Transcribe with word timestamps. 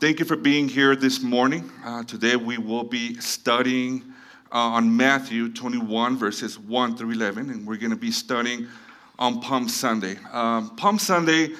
Thank 0.00 0.18
you 0.18 0.24
for 0.24 0.36
being 0.36 0.68
here 0.68 0.96
this 0.96 1.22
morning. 1.22 1.70
Uh, 1.84 2.02
today 2.02 2.36
we 2.36 2.58
will 2.58 2.84
be 2.84 3.14
studying 3.20 4.02
uh, 4.52 4.58
on 4.58 4.96
Matthew 4.96 5.52
21, 5.52 6.16
verses 6.16 6.58
1 6.58 6.96
through 6.96 7.12
11, 7.12 7.50
and 7.50 7.66
we're 7.66 7.76
going 7.76 7.90
to 7.90 7.96
be 7.96 8.10
studying 8.10 8.66
on 9.18 9.40
Palm 9.40 9.68
Sunday. 9.68 10.16
Um, 10.32 10.74
Palm 10.76 10.98
Sunday, 10.98 11.50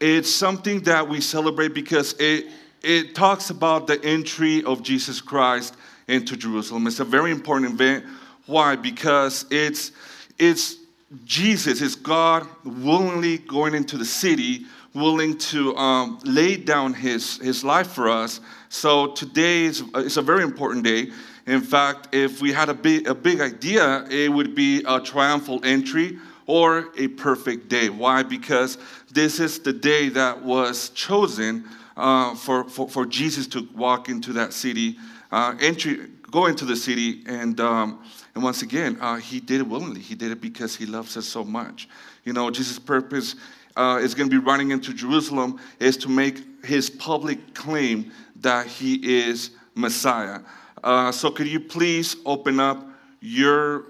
it's 0.00 0.30
something 0.30 0.80
that 0.82 1.08
we 1.08 1.20
celebrate 1.20 1.74
because 1.74 2.14
it, 2.18 2.46
it 2.82 3.14
talks 3.14 3.50
about 3.50 3.86
the 3.86 4.02
entry 4.04 4.64
of 4.64 4.82
Jesus 4.82 5.20
Christ 5.20 5.76
into 6.08 6.36
Jerusalem. 6.36 6.86
It's 6.86 7.00
a 7.00 7.04
very 7.04 7.30
important 7.30 7.72
event. 7.72 8.04
Why? 8.46 8.76
Because 8.76 9.44
it's, 9.50 9.92
it's 10.38 10.76
Jesus, 11.24 11.80
it's 11.80 11.94
God 11.94 12.46
willingly 12.64 13.38
going 13.38 13.74
into 13.74 13.98
the 13.98 14.04
city 14.04 14.66
willing 14.94 15.38
to 15.38 15.74
um, 15.76 16.18
lay 16.24 16.56
down 16.56 16.94
his, 16.94 17.38
his 17.38 17.64
life 17.64 17.88
for 17.88 18.08
us. 18.08 18.40
So 18.68 19.12
today 19.12 19.64
is, 19.64 19.82
is 19.96 20.16
a 20.16 20.22
very 20.22 20.42
important 20.42 20.84
day. 20.84 21.10
In 21.46 21.60
fact, 21.60 22.14
if 22.14 22.40
we 22.40 22.52
had 22.52 22.68
a 22.68 22.74
big, 22.74 23.08
a 23.08 23.14
big 23.14 23.40
idea, 23.40 24.06
it 24.10 24.30
would 24.30 24.54
be 24.54 24.82
a 24.86 25.00
triumphal 25.00 25.60
entry 25.64 26.18
or 26.46 26.90
a 26.98 27.08
perfect 27.08 27.68
day. 27.68 27.88
Why? 27.88 28.22
Because 28.22 28.78
this 29.10 29.40
is 29.40 29.58
the 29.58 29.72
day 29.72 30.08
that 30.10 30.42
was 30.42 30.90
chosen 30.90 31.64
uh, 31.96 32.34
for, 32.34 32.64
for, 32.64 32.88
for, 32.88 33.04
Jesus 33.04 33.46
to 33.48 33.68
walk 33.74 34.08
into 34.08 34.32
that 34.32 34.52
city, 34.52 34.96
uh, 35.30 35.54
entry, 35.60 36.08
go 36.30 36.46
into 36.46 36.64
the 36.64 36.76
city, 36.76 37.22
and, 37.26 37.60
um, 37.60 38.02
and 38.34 38.42
once 38.42 38.62
again, 38.62 38.96
uh, 39.00 39.16
he 39.16 39.40
did 39.40 39.60
it 39.60 39.66
willingly. 39.66 40.00
He 40.00 40.14
did 40.14 40.32
it 40.32 40.40
because 40.40 40.74
he 40.74 40.86
loves 40.86 41.16
us 41.18 41.26
so 41.26 41.44
much. 41.44 41.88
You 42.24 42.32
know, 42.32 42.50
Jesus' 42.50 42.78
purpose 42.78 43.36
uh, 43.76 44.00
is 44.02 44.14
going 44.14 44.28
to 44.28 44.40
be 44.40 44.44
running 44.44 44.70
into 44.70 44.92
Jerusalem 44.92 45.58
is 45.78 45.96
to 45.98 46.08
make 46.08 46.64
his 46.64 46.90
public 46.90 47.54
claim 47.54 48.12
that 48.36 48.66
he 48.66 49.24
is 49.24 49.50
Messiah. 49.74 50.40
Uh, 50.82 51.12
so, 51.12 51.30
could 51.30 51.46
you 51.46 51.60
please 51.60 52.16
open 52.26 52.60
up 52.60 52.86
your 53.20 53.84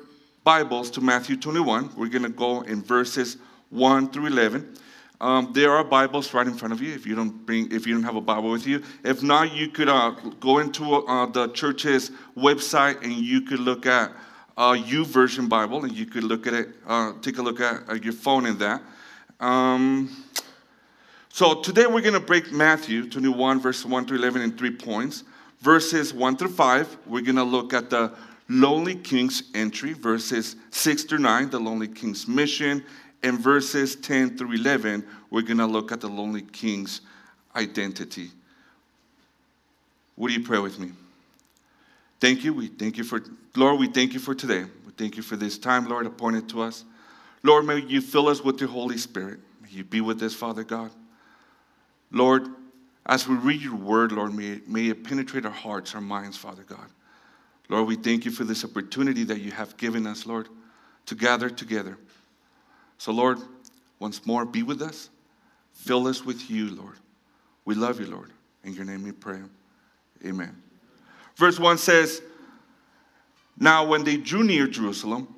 Bibles 0.45 0.91
to 0.93 1.01
Matthew 1.01 1.37
21? 1.37 1.91
We're 1.97 2.09
going 2.09 2.23
to 2.23 2.29
go 2.29 2.63
in 2.63 2.83
verses 2.83 3.39
1 3.71 4.11
through 4.11 4.27
11. 4.27 4.77
Um, 5.21 5.53
there 5.53 5.71
are 5.71 5.85
Bibles 5.85 6.35
right 6.35 6.47
in 6.47 6.55
front 6.55 6.75
of 6.75 6.83
you. 6.83 6.93
If 6.93 7.07
you 7.07 7.15
don't 7.15 7.47
bring, 7.47 7.71
if 7.71 7.87
you 7.87 7.95
don't 7.95 8.03
have 8.03 8.17
a 8.17 8.21
Bible 8.21 8.51
with 8.51 8.67
you, 8.67 8.83
if 9.05 9.23
not, 9.23 9.55
you 9.55 9.69
could 9.69 9.89
uh, 9.89 10.11
go 10.41 10.59
into 10.59 10.97
uh, 10.97 11.27
the 11.27 11.49
church's 11.49 12.11
website 12.37 13.03
and 13.05 13.13
you 13.13 13.43
could 13.43 13.61
look 13.61 13.87
at 13.87 14.11
uh, 14.57 14.77
Version 15.05 15.49
Bible 15.49 15.85
and 15.85 15.93
you 15.93 16.07
could 16.07 16.25
look 16.25 16.47
at 16.47 16.55
it, 16.55 16.69
uh, 16.87 17.13
take 17.23 17.39
a 17.39 17.43
look 17.43 17.61
at 17.61 17.89
uh, 17.89 17.95
your 17.95 18.13
phone 18.13 18.47
in 18.47 18.59
that. 18.59 18.83
Um, 19.43 20.09
so 21.29 21.61
today 21.63 21.87
we're 21.87 22.01
going 22.01 22.15
to 22.15 22.21
break 22.21 22.53
Matthew 22.53 23.11
21, 23.11 23.61
verse 23.61 23.85
1 23.85 24.07
to 24.07 24.15
11 24.15 24.41
in 24.41 24.57
three 24.57 24.71
points. 24.71 25.25
Verses 25.61 26.15
1 26.15 26.37
through 26.37 26.51
5, 26.51 26.99
we're 27.07 27.23
going 27.23 27.37
to 27.37 27.43
look 27.43 27.75
at 27.75 27.91
the 27.91 28.13
lonely 28.49 28.95
king's 28.95 29.43
entry. 29.53 29.95
Verses 29.95 30.55
6 30.71 31.05
through 31.05 31.19
9, 31.19 31.51
the 31.51 31.59
lonely 31.59 31.89
king's 31.89 32.29
mission. 32.29 32.85
And 33.25 33.39
verses 33.39 33.97
10 33.97 34.39
through 34.39 34.53
11, 34.53 35.05
we're 35.31 35.43
going 35.43 35.59
to 35.59 35.67
look 35.67 35.91
at 35.91 36.01
the 36.01 36.09
lonely 36.09 36.43
king's 36.43 37.01
identity. 37.57 38.31
Would 40.19 40.33
you 40.33 40.45
pray 40.45 40.61
with 40.61 40.79
me? 40.79 40.93
Thank 42.21 42.45
you. 42.45 42.55
We 42.55 42.69
thank 42.69 42.97
you 42.97 43.03
for, 43.03 43.21
Lord, 43.57 43.81
we 43.81 43.89
thank 43.89 44.13
you 44.13 44.21
for 44.21 44.37
today. 44.37 44.67
We 44.87 44.93
thank 44.97 45.17
you 45.17 45.23
for 45.25 45.35
this 45.35 45.59
time, 45.59 45.89
Lord, 45.89 46.07
appointed 46.07 46.49
to 46.51 46.63
us. 46.63 46.85
Lord, 47.43 47.67
may 47.67 47.81
you 47.81 48.01
fill 48.01 48.29
us 48.29 48.43
with 48.43 48.61
your 48.61 48.69
Holy 48.69 48.99
Spirit. 48.99 49.41
May 49.63 49.71
you 49.71 49.85
be 49.85 50.01
with 50.01 50.23
us, 50.23 50.35
Father 50.35 50.65
God. 50.65 50.91
Lord, 52.11 52.47
as 53.07 53.27
we 53.27 53.35
read 53.35 53.61
your 53.61 53.75
word, 53.75 54.13
Lord, 54.13 54.35
may, 54.35 54.61
may 54.67 54.89
it 54.89 55.03
penetrate 55.03 55.45
our 55.45 55.51
hearts, 55.51 55.95
our 55.95 56.01
minds, 56.01 56.37
Father 56.37 56.63
God. 56.63 56.87
Lord, 57.69 57.89
we 57.89 57.97
thank 57.97 58.25
you 58.25 58.31
for 58.31 58.45
this 58.45 58.65
opportunity 58.65 59.25
that 59.25 59.41
you 59.41 59.51
have 59.51 59.77
given 59.77 60.07
us, 60.07 60.27
Lord, 60.27 60.49
to 61.07 61.15
gather 61.15 61.51
together. 61.51 61.99
So, 62.99 63.13
Lord, 63.13 63.39
once 63.99 64.25
more, 64.27 64.45
be 64.45 64.63
with 64.63 64.83
us. 64.83 65.11
Fill 65.73 66.07
us 66.07 66.25
with 66.25 66.51
you, 66.51 66.75
Lord. 66.75 66.97
We 67.65 67.75
love 67.75 67.99
you, 67.99 68.07
Lord. 68.07 68.31
In 68.63 68.75
your 68.75 68.85
name 68.85 69.03
we 69.03 69.13
pray. 69.13 69.41
Amen. 70.25 70.55
Verse 71.37 71.59
1 71.59 71.79
says, 71.79 72.23
Now 73.59 73.85
when 73.87 74.05
they 74.05 74.17
drew 74.17 74.45
near 74.45 74.69
Jerusalem, 74.69 75.35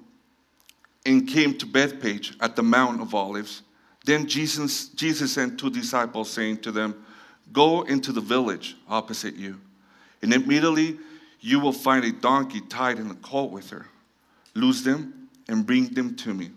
and 1.06 1.28
came 1.28 1.56
to 1.58 1.66
Bethpage 1.66 2.36
at 2.40 2.56
the 2.56 2.62
Mount 2.62 3.00
of 3.00 3.14
Olives. 3.14 3.62
Then 4.04 4.26
Jesus, 4.26 4.88
Jesus 4.88 5.32
sent 5.32 5.58
two 5.58 5.70
disciples, 5.70 6.30
saying 6.30 6.58
to 6.58 6.72
them, 6.72 7.04
Go 7.52 7.82
into 7.82 8.12
the 8.12 8.20
village 8.20 8.76
opposite 8.88 9.36
you, 9.36 9.60
and 10.22 10.32
immediately 10.32 10.98
you 11.40 11.60
will 11.60 11.72
find 11.72 12.04
a 12.04 12.12
donkey 12.12 12.60
tied 12.62 12.98
in 12.98 13.10
a 13.10 13.14
colt 13.16 13.50
with 13.50 13.70
her. 13.70 13.86
Loose 14.54 14.82
them 14.82 15.28
and 15.48 15.66
bring 15.66 15.88
them 15.88 16.16
to 16.16 16.32
me. 16.32 16.50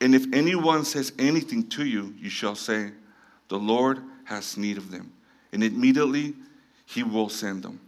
And 0.00 0.14
if 0.14 0.26
anyone 0.32 0.84
says 0.84 1.12
anything 1.18 1.68
to 1.68 1.86
you, 1.86 2.12
you 2.18 2.28
shall 2.28 2.56
say, 2.56 2.90
The 3.48 3.58
Lord 3.58 4.02
has 4.24 4.56
need 4.56 4.76
of 4.76 4.90
them. 4.90 5.12
And 5.52 5.62
immediately 5.62 6.34
he 6.86 7.04
will 7.04 7.28
send 7.28 7.62
them. 7.62 7.80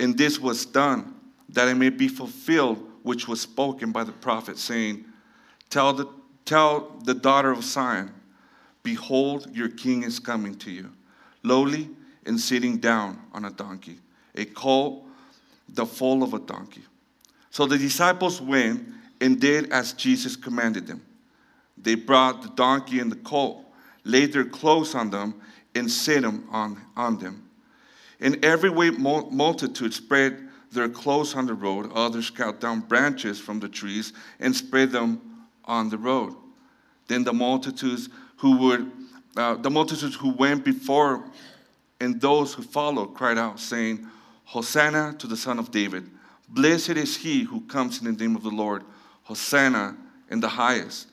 And 0.00 0.16
this 0.16 0.38
was 0.38 0.64
done 0.64 1.14
that 1.50 1.68
it 1.68 1.74
may 1.74 1.90
be 1.90 2.08
fulfilled 2.08 2.90
which 3.06 3.28
was 3.28 3.40
spoken 3.40 3.92
by 3.92 4.02
the 4.02 4.10
prophet, 4.10 4.58
saying, 4.58 5.04
Tell 5.70 5.92
the, 5.92 6.08
tell 6.44 6.96
the 7.04 7.14
daughter 7.14 7.52
of 7.52 7.62
Zion, 7.62 8.12
Behold, 8.82 9.46
your 9.54 9.68
king 9.68 10.02
is 10.02 10.18
coming 10.18 10.56
to 10.56 10.72
you, 10.72 10.90
lowly 11.44 11.88
and 12.26 12.38
sitting 12.40 12.78
down 12.78 13.20
on 13.32 13.44
a 13.44 13.50
donkey, 13.50 14.00
a 14.34 14.44
colt, 14.44 15.04
the 15.68 15.86
foal 15.86 16.24
of 16.24 16.34
a 16.34 16.40
donkey. 16.40 16.82
So 17.50 17.64
the 17.64 17.78
disciples 17.78 18.40
went 18.40 18.84
and 19.20 19.40
did 19.40 19.70
as 19.70 19.92
Jesus 19.92 20.34
commanded 20.34 20.88
them. 20.88 21.00
They 21.78 21.94
brought 21.94 22.42
the 22.42 22.48
donkey 22.48 22.98
and 22.98 23.12
the 23.12 23.16
colt, 23.16 23.64
laid 24.02 24.32
their 24.32 24.46
clothes 24.46 24.96
on 24.96 25.10
them, 25.10 25.40
and 25.76 25.88
set 25.88 26.22
them 26.22 26.48
on, 26.50 26.80
on 26.96 27.18
them. 27.18 27.48
And 28.18 28.44
every 28.44 28.70
way 28.70 28.90
multitude 28.90 29.94
spread 29.94 30.45
their 30.72 30.88
clothes 30.88 31.34
on 31.34 31.46
the 31.46 31.54
road. 31.54 31.90
Others 31.94 32.30
cut 32.30 32.60
down 32.60 32.80
branches 32.80 33.38
from 33.38 33.60
the 33.60 33.68
trees 33.68 34.12
and 34.40 34.54
spread 34.54 34.90
them 34.90 35.20
on 35.64 35.88
the 35.88 35.98
road. 35.98 36.34
Then 37.08 37.24
the 37.24 37.32
multitudes 37.32 38.08
who 38.38 38.56
would, 38.58 38.90
uh, 39.36 39.54
the 39.54 39.70
multitudes 39.70 40.16
who 40.16 40.30
went 40.30 40.64
before 40.64 41.24
and 42.00 42.20
those 42.20 42.54
who 42.54 42.62
followed 42.62 43.14
cried 43.14 43.38
out, 43.38 43.58
saying, 43.58 44.06
Hosanna 44.44 45.14
to 45.18 45.26
the 45.26 45.36
Son 45.36 45.58
of 45.58 45.70
David. 45.70 46.08
Blessed 46.48 46.90
is 46.90 47.16
he 47.16 47.42
who 47.42 47.62
comes 47.62 48.00
in 48.00 48.04
the 48.04 48.12
name 48.12 48.36
of 48.36 48.42
the 48.42 48.50
Lord. 48.50 48.84
Hosanna 49.24 49.96
in 50.30 50.40
the 50.40 50.48
highest. 50.48 51.08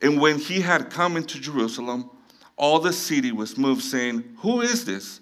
And 0.00 0.20
when 0.20 0.38
he 0.38 0.60
had 0.60 0.90
come 0.90 1.16
into 1.16 1.40
Jerusalem, 1.40 2.08
all 2.56 2.78
the 2.78 2.92
city 2.92 3.32
was 3.32 3.58
moved, 3.58 3.82
saying, 3.82 4.22
Who 4.38 4.60
is 4.60 4.84
this? 4.84 5.20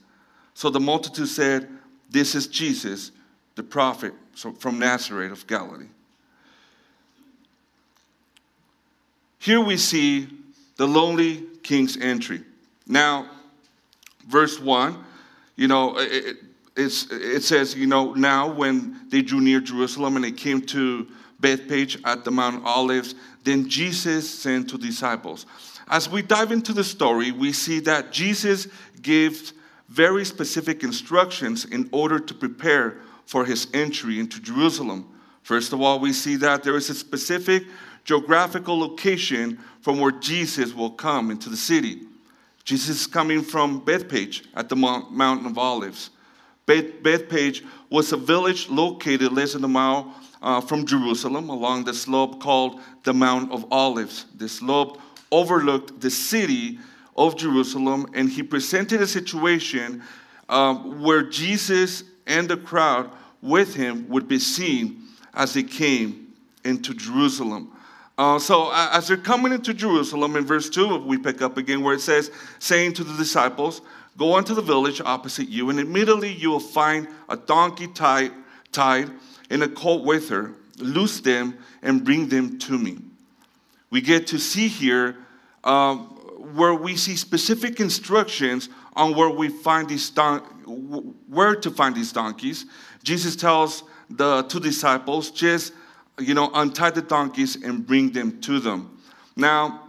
So 0.55 0.71
the 0.71 0.81
multitude 0.81 1.29
said, 1.29 1.69
This 2.11 2.35
is 2.35 2.47
Jesus, 2.47 3.13
the 3.59 3.63
prophet 3.65 4.15
from 4.59 4.79
Nazareth 4.79 5.33
of 5.33 5.47
Galilee. 5.49 5.89
Here 9.41 9.61
we 9.61 9.77
see 9.77 10.29
the 10.77 10.87
lonely 10.87 11.45
king's 11.65 11.97
entry. 11.97 12.43
Now, 12.87 13.29
verse 14.29 14.61
1, 14.61 15.05
you 15.57 15.67
know, 15.67 15.99
it, 15.99 16.37
it 16.77 17.43
says, 17.43 17.75
you 17.75 17.89
know, 17.89 18.15
now 18.15 18.49
when 18.51 19.01
they 19.09 19.23
drew 19.23 19.41
near 19.41 19.61
Jerusalem 19.61 20.15
and 20.15 20.25
they 20.25 20.33
came 20.33 20.63
to 20.67 21.09
Bethpage 21.43 22.01
at 22.05 22.25
the 22.25 22.31
Mount 22.31 22.57
of 22.57 22.65
Olives, 22.65 23.17
then 23.43 23.69
Jesus 23.69 24.31
sent 24.31 24.71
two 24.71 24.79
disciples. 24.79 25.47
As 25.89 26.09
we 26.09 26.23
dive 26.23 26.53
into 26.53 26.73
the 26.73 26.85
story, 26.85 27.33
we 27.33 27.53
see 27.53 27.81
that 27.81 28.13
Jesus 28.13 28.69
gives 29.03 29.53
very 29.89 30.25
specific 30.25 30.85
instructions 30.85 31.65
in 31.65 31.89
order 31.91 32.21
to 32.21 32.35
prepare 32.35 32.99
for 33.29 33.45
his 33.45 33.69
entry 33.75 34.19
into 34.19 34.41
Jerusalem. 34.41 35.07
First 35.43 35.75
of 35.75 35.83
all, 35.83 36.01
we 36.01 36.15
see 36.15 36.37
that 36.37 36.63
there 36.63 36.77
is 36.77 36.89
a 36.89 36.95
specific 36.95 37.65
geographical 38.05 38.81
location 38.81 39.59
from 39.83 40.01
where 40.01 40.13
Jesus 40.13 40.73
will 40.73 40.93
come 40.93 41.31
into 41.31 41.51
the 41.51 41.57
city. 41.57 42.01
Jesus 42.65 43.01
is 43.01 43.07
coming 43.07 43.43
from 43.43 43.83
Bethpage 43.83 44.47
at 44.55 44.71
the 44.71 44.77
Mountain 44.77 45.45
of 45.45 45.59
Olives. 45.59 46.09
Beth- 46.65 47.03
Bethphage 47.03 47.63
was 47.91 48.13
a 48.13 48.17
village 48.17 48.71
located 48.71 49.31
less 49.31 49.53
than 49.53 49.63
a 49.63 49.69
mile 49.69 50.15
uh, 50.41 50.63
from 50.63 50.87
Jerusalem 50.87 51.51
along 51.51 51.85
the 51.85 51.93
slope 51.93 52.41
called 52.41 52.81
the 53.05 53.13
Mount 53.13 53.53
of 53.53 53.71
Olives. 53.71 54.25
The 54.37 54.49
slope 54.49 55.03
overlooked 55.31 56.01
the 56.01 56.11
city 56.11 56.79
of 57.15 57.37
Jerusalem, 57.37 58.07
and 58.15 58.31
he 58.31 58.43
presented 58.43 59.03
a 59.03 59.07
situation 59.07 60.03
uh, 60.49 60.75
where 60.77 61.25
Jesus 61.25 62.05
and 62.29 62.49
the 62.49 62.57
crowd 62.57 63.11
with 63.43 63.75
him 63.75 64.09
would 64.09 64.29
be 64.29 64.39
seen 64.39 65.03
as 65.35 65.55
he 65.55 65.63
came 65.63 66.35
into 66.65 66.95
Jerusalem. 66.95 67.73
Uh, 68.17 68.39
so 68.39 68.71
as 68.73 69.09
they're 69.09 69.17
coming 69.17 69.53
into 69.53 69.73
Jerusalem, 69.73 70.37
in 70.37 70.45
verse 70.45 70.69
2, 70.69 70.99
we 71.05 71.19
pick 71.19 71.41
up 71.41 71.57
again 71.57 71.83
where 71.83 71.95
it 71.95 72.01
says, 72.01 72.31
saying 72.59 72.95
to 72.95 73.05
the 73.05 73.17
disciples, 73.17 73.81
Go 74.17 74.37
into 74.37 74.53
the 74.53 74.63
village 74.63 75.01
opposite 75.01 75.49
you, 75.49 75.71
and 75.71 75.79
immediately 75.79 76.33
you 76.33 76.51
will 76.51 76.59
find 76.59 77.07
a 77.29 77.37
donkey 77.37 77.87
tied, 77.87 78.33
tied 78.73 79.11
and 79.49 79.63
a 79.63 79.69
colt 79.69 80.05
with 80.05 80.29
her. 80.29 80.55
Loose 80.79 81.21
them 81.21 81.57
and 81.83 82.05
bring 82.05 82.29
them 82.29 82.59
to 82.59 82.77
me. 82.77 82.99
We 83.91 84.01
get 84.01 84.27
to 84.29 84.39
see 84.39 84.67
here 84.67 85.17
um, 85.63 86.07
where 86.57 86.75
we 86.75 86.97
see 86.97 87.15
specific 87.15 87.79
instructions 87.79 88.69
on 88.95 89.15
where 89.15 89.31
we 89.31 89.49
find 89.49 89.89
these 89.89 90.11
don- 90.11 90.43
where 90.69 91.57
to 91.57 91.71
find 91.71 91.95
these 91.95 92.13
donkeys. 92.13 92.67
Jesus 93.03 93.37
tells 93.37 93.85
the 94.11 94.43
two 94.43 94.61
disciples, 94.61 95.31
just 95.31 95.73
you 96.19 96.35
know, 96.35 96.51
untie 96.55 96.91
the 96.91 97.03
donkeys 97.03 97.57
and 97.63 97.87
bring 97.87 98.11
them 98.11 98.41
to 98.41 98.59
them. 98.59 98.99
Now, 99.37 99.89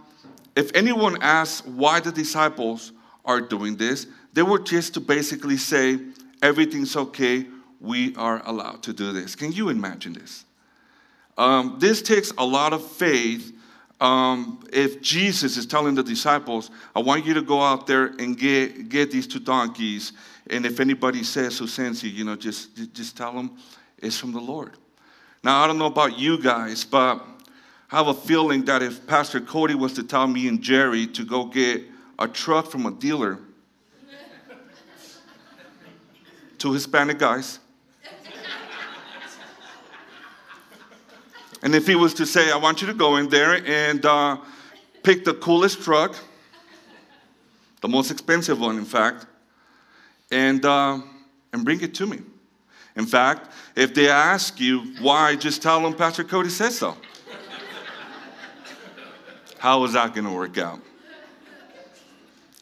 if 0.56 0.74
anyone 0.74 1.20
asks 1.22 1.66
why 1.66 2.00
the 2.00 2.12
disciples 2.12 2.92
are 3.24 3.40
doing 3.40 3.76
this, 3.76 4.06
they 4.32 4.42
were 4.42 4.58
just 4.58 4.94
to 4.94 5.00
basically 5.00 5.56
say, 5.56 5.98
everything's 6.42 6.96
okay, 6.96 7.46
we 7.80 8.14
are 8.16 8.42
allowed 8.46 8.82
to 8.84 8.92
do 8.92 9.12
this. 9.12 9.34
Can 9.34 9.52
you 9.52 9.68
imagine 9.68 10.12
this? 10.12 10.44
Um, 11.36 11.76
this 11.78 12.02
takes 12.02 12.30
a 12.38 12.44
lot 12.44 12.72
of 12.72 12.86
faith. 12.86 13.52
Um, 14.00 14.62
if 14.72 15.02
Jesus 15.02 15.56
is 15.56 15.66
telling 15.66 15.94
the 15.94 16.02
disciples, 16.02 16.70
I 16.94 17.00
want 17.00 17.26
you 17.26 17.34
to 17.34 17.42
go 17.42 17.60
out 17.60 17.86
there 17.86 18.06
and 18.18 18.38
get, 18.38 18.88
get 18.88 19.10
these 19.10 19.26
two 19.26 19.40
donkeys, 19.40 20.12
and 20.50 20.66
if 20.66 20.80
anybody 20.80 21.22
says 21.22 21.58
who 21.58 21.66
sends 21.66 22.02
you, 22.02 22.10
you 22.10 22.24
know, 22.24 22.36
just, 22.36 22.92
just 22.92 23.16
tell 23.16 23.32
them 23.32 23.56
it's 23.98 24.18
from 24.18 24.32
the 24.32 24.40
Lord. 24.40 24.72
Now, 25.44 25.62
I 25.62 25.66
don't 25.66 25.78
know 25.78 25.86
about 25.86 26.18
you 26.18 26.42
guys, 26.42 26.84
but 26.84 27.24
I 27.90 27.96
have 27.96 28.08
a 28.08 28.14
feeling 28.14 28.64
that 28.64 28.82
if 28.82 29.06
Pastor 29.06 29.40
Cody 29.40 29.74
was 29.74 29.92
to 29.94 30.02
tell 30.02 30.26
me 30.26 30.48
and 30.48 30.60
Jerry 30.60 31.06
to 31.06 31.24
go 31.24 31.44
get 31.44 31.82
a 32.18 32.28
truck 32.28 32.66
from 32.66 32.84
a 32.86 32.90
dealer, 32.90 33.38
two 36.58 36.72
Hispanic 36.72 37.18
guys, 37.18 37.60
and 41.62 41.74
if 41.74 41.86
he 41.86 41.94
was 41.94 42.12
to 42.14 42.26
say, 42.26 42.50
I 42.50 42.56
want 42.56 42.80
you 42.80 42.86
to 42.88 42.94
go 42.94 43.16
in 43.16 43.28
there 43.28 43.62
and 43.66 44.04
uh, 44.04 44.38
pick 45.02 45.24
the 45.24 45.34
coolest 45.34 45.82
truck, 45.82 46.16
the 47.82 47.88
most 47.88 48.10
expensive 48.10 48.60
one, 48.60 48.78
in 48.78 48.84
fact, 48.84 49.26
and, 50.30 50.64
uh, 50.64 51.00
and 51.52 51.64
bring 51.64 51.80
it 51.80 51.94
to 51.94 52.06
me. 52.06 52.20
In 52.96 53.06
fact, 53.06 53.52
if 53.76 53.94
they 53.94 54.08
ask 54.08 54.60
you 54.60 54.94
why, 55.00 55.36
just 55.36 55.62
tell 55.62 55.80
them 55.82 55.94
Pastor 55.94 56.24
Cody 56.24 56.50
says 56.50 56.78
so. 56.78 56.96
How 59.58 59.84
is 59.84 59.92
that 59.92 60.14
going 60.14 60.26
to 60.26 60.32
work 60.32 60.58
out? 60.58 60.80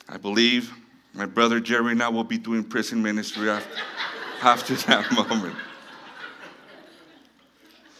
I 0.08 0.16
believe 0.16 0.72
my 1.12 1.26
brother 1.26 1.60
Jerry 1.60 1.92
and 1.92 2.02
I 2.02 2.08
will 2.08 2.24
be 2.24 2.38
doing 2.38 2.64
prison 2.64 3.02
ministry 3.02 3.50
after, 3.50 3.78
after 4.42 4.74
that 4.86 5.12
moment. 5.12 5.56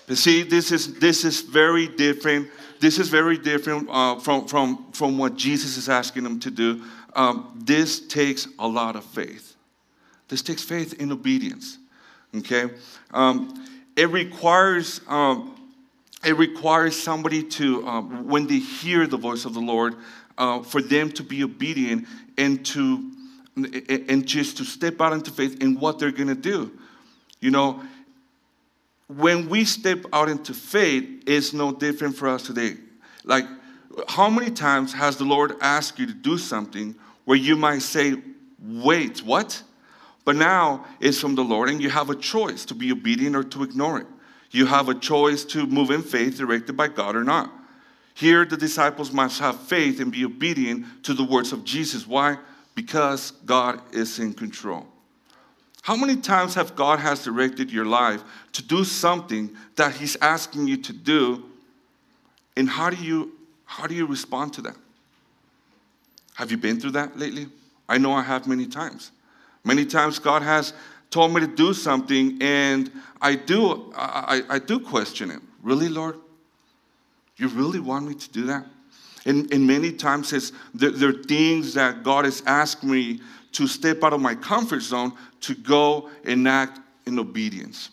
But 0.06 0.16
see, 0.16 0.42
this 0.42 0.72
is, 0.72 0.94
this 0.94 1.24
is 1.24 1.42
very 1.42 1.86
different. 1.86 2.48
This 2.80 2.98
is 2.98 3.08
very 3.08 3.36
different 3.36 3.88
uh, 3.90 4.18
from, 4.18 4.46
from, 4.46 4.90
from 4.92 5.18
what 5.18 5.36
Jesus 5.36 5.76
is 5.76 5.88
asking 5.88 6.24
them 6.24 6.40
to 6.40 6.50
do. 6.50 6.82
Um, 7.14 7.60
this 7.64 8.06
takes 8.06 8.48
a 8.58 8.66
lot 8.66 8.96
of 8.96 9.04
faith. 9.04 9.47
This 10.28 10.42
takes 10.42 10.62
faith 10.62 10.94
in 10.94 11.10
obedience. 11.12 11.78
Okay? 12.34 12.70
Um, 13.12 13.66
it 13.96 14.08
requires 14.10 15.00
um, 15.08 15.54
it 16.24 16.36
requires 16.36 17.00
somebody 17.00 17.44
to, 17.44 17.86
um, 17.86 18.26
when 18.26 18.46
they 18.48 18.58
hear 18.58 19.06
the 19.06 19.16
voice 19.16 19.44
of 19.44 19.54
the 19.54 19.60
Lord, 19.60 19.94
uh, 20.36 20.62
for 20.62 20.82
them 20.82 21.12
to 21.12 21.22
be 21.22 21.44
obedient 21.44 22.06
and 22.36 22.64
to 22.66 23.12
and 23.56 24.24
just 24.24 24.56
to 24.58 24.64
step 24.64 25.00
out 25.00 25.12
into 25.12 25.32
faith 25.32 25.60
in 25.60 25.80
what 25.80 25.98
they're 25.98 26.12
going 26.12 26.28
to 26.28 26.34
do. 26.36 26.70
You 27.40 27.50
know, 27.50 27.82
when 29.08 29.48
we 29.48 29.64
step 29.64 30.04
out 30.12 30.28
into 30.28 30.54
faith, 30.54 31.24
it's 31.26 31.52
no 31.52 31.72
different 31.72 32.14
for 32.14 32.28
us 32.28 32.44
today. 32.44 32.76
Like, 33.24 33.46
how 34.06 34.30
many 34.30 34.52
times 34.52 34.92
has 34.92 35.16
the 35.16 35.24
Lord 35.24 35.56
asked 35.60 35.98
you 35.98 36.06
to 36.06 36.12
do 36.12 36.38
something 36.38 36.94
where 37.24 37.36
you 37.36 37.56
might 37.56 37.82
say, 37.82 38.14
"Wait, 38.60 39.24
what?" 39.24 39.62
But 40.28 40.36
now 40.36 40.84
it's 41.00 41.18
from 41.18 41.36
the 41.36 41.42
Lord, 41.42 41.70
and 41.70 41.80
you 41.80 41.88
have 41.88 42.10
a 42.10 42.14
choice 42.14 42.66
to 42.66 42.74
be 42.74 42.92
obedient 42.92 43.34
or 43.34 43.42
to 43.44 43.62
ignore 43.62 44.00
it. 44.00 44.06
You 44.50 44.66
have 44.66 44.90
a 44.90 44.94
choice 44.94 45.42
to 45.46 45.66
move 45.66 45.90
in 45.90 46.02
faith 46.02 46.36
directed 46.36 46.76
by 46.76 46.88
God 46.88 47.16
or 47.16 47.24
not. 47.24 47.50
Here, 48.12 48.44
the 48.44 48.58
disciples 48.58 49.10
must 49.10 49.40
have 49.40 49.58
faith 49.58 50.00
and 50.00 50.12
be 50.12 50.26
obedient 50.26 51.02
to 51.04 51.14
the 51.14 51.24
words 51.24 51.54
of 51.54 51.64
Jesus. 51.64 52.06
Why? 52.06 52.36
Because 52.74 53.30
God 53.46 53.80
is 53.90 54.18
in 54.18 54.34
control. 54.34 54.86
How 55.80 55.96
many 55.96 56.16
times 56.16 56.54
have 56.56 56.76
God 56.76 56.98
has 56.98 57.24
directed 57.24 57.70
your 57.70 57.86
life 57.86 58.22
to 58.52 58.62
do 58.62 58.84
something 58.84 59.56
that 59.76 59.94
He's 59.94 60.16
asking 60.16 60.68
you 60.68 60.76
to 60.76 60.92
do? 60.92 61.42
And 62.54 62.68
how 62.68 62.90
do 62.90 63.02
you 63.02 63.32
how 63.64 63.86
do 63.86 63.94
you 63.94 64.04
respond 64.04 64.52
to 64.52 64.60
that? 64.60 64.76
Have 66.34 66.50
you 66.50 66.58
been 66.58 66.78
through 66.78 66.90
that 66.90 67.18
lately? 67.18 67.46
I 67.88 67.96
know 67.96 68.12
I 68.12 68.20
have 68.20 68.46
many 68.46 68.66
times. 68.66 69.10
Many 69.68 69.84
times 69.84 70.18
God 70.18 70.40
has 70.40 70.72
told 71.10 71.34
me 71.34 71.42
to 71.42 71.46
do 71.46 71.74
something 71.74 72.38
and 72.40 72.90
I 73.20 73.34
do, 73.34 73.92
I, 73.94 74.40
I, 74.48 74.58
do 74.58 74.80
question 74.80 75.30
it. 75.30 75.40
Really, 75.62 75.90
Lord? 75.90 76.16
You 77.36 77.48
really 77.48 77.78
want 77.78 78.08
me 78.08 78.14
to 78.14 78.30
do 78.30 78.46
that? 78.46 78.64
And, 79.26 79.52
and 79.52 79.66
many 79.66 79.92
times 79.92 80.32
it's, 80.32 80.52
there, 80.72 80.90
there 80.90 81.10
are 81.10 81.22
things 81.24 81.74
that 81.74 82.02
God 82.02 82.24
has 82.24 82.42
asked 82.46 82.82
me 82.82 83.20
to 83.52 83.66
step 83.66 84.02
out 84.02 84.14
of 84.14 84.22
my 84.22 84.34
comfort 84.34 84.80
zone 84.80 85.12
to 85.42 85.54
go 85.54 86.08
and 86.24 86.48
act 86.48 86.80
in 87.04 87.18
obedience. 87.18 87.90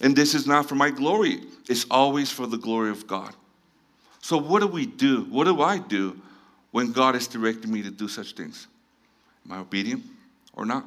And 0.00 0.14
this 0.14 0.36
is 0.36 0.46
not 0.46 0.68
for 0.68 0.76
my 0.76 0.90
glory, 0.90 1.40
it's 1.68 1.84
always 1.90 2.30
for 2.30 2.46
the 2.46 2.58
glory 2.58 2.90
of 2.90 3.08
God. 3.08 3.34
So, 4.20 4.38
what 4.38 4.60
do 4.60 4.68
we 4.68 4.86
do? 4.86 5.22
What 5.30 5.44
do 5.46 5.62
I 5.62 5.78
do 5.78 6.20
when 6.70 6.92
God 6.92 7.16
is 7.16 7.26
directing 7.26 7.72
me 7.72 7.82
to 7.82 7.90
do 7.90 8.06
such 8.06 8.34
things? 8.34 8.68
Am 9.44 9.50
I 9.50 9.58
obedient? 9.58 10.04
Or 10.56 10.64
not. 10.64 10.86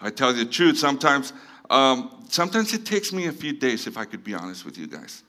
I 0.00 0.10
tell 0.10 0.34
you 0.34 0.44
the 0.44 0.50
truth, 0.50 0.76
sometimes, 0.76 1.32
um, 1.70 2.24
sometimes 2.28 2.74
it 2.74 2.84
takes 2.84 3.12
me 3.12 3.26
a 3.26 3.32
few 3.32 3.52
days, 3.52 3.86
if 3.86 3.96
I 3.96 4.04
could 4.04 4.22
be 4.22 4.34
honest 4.34 4.64
with 4.64 4.76
you 4.76 4.86
guys. 4.86 5.22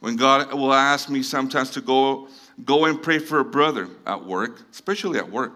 When 0.00 0.16
God 0.16 0.52
will 0.52 0.74
ask 0.74 1.08
me 1.08 1.22
sometimes 1.22 1.70
to 1.70 1.80
go, 1.80 2.28
go 2.64 2.84
and 2.84 3.02
pray 3.02 3.18
for 3.18 3.38
a 3.38 3.44
brother 3.44 3.88
at 4.06 4.22
work, 4.22 4.60
especially 4.70 5.18
at 5.18 5.30
work. 5.30 5.54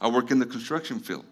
I 0.00 0.08
work 0.08 0.30
in 0.30 0.38
the 0.38 0.46
construction 0.46 1.00
field. 1.00 1.24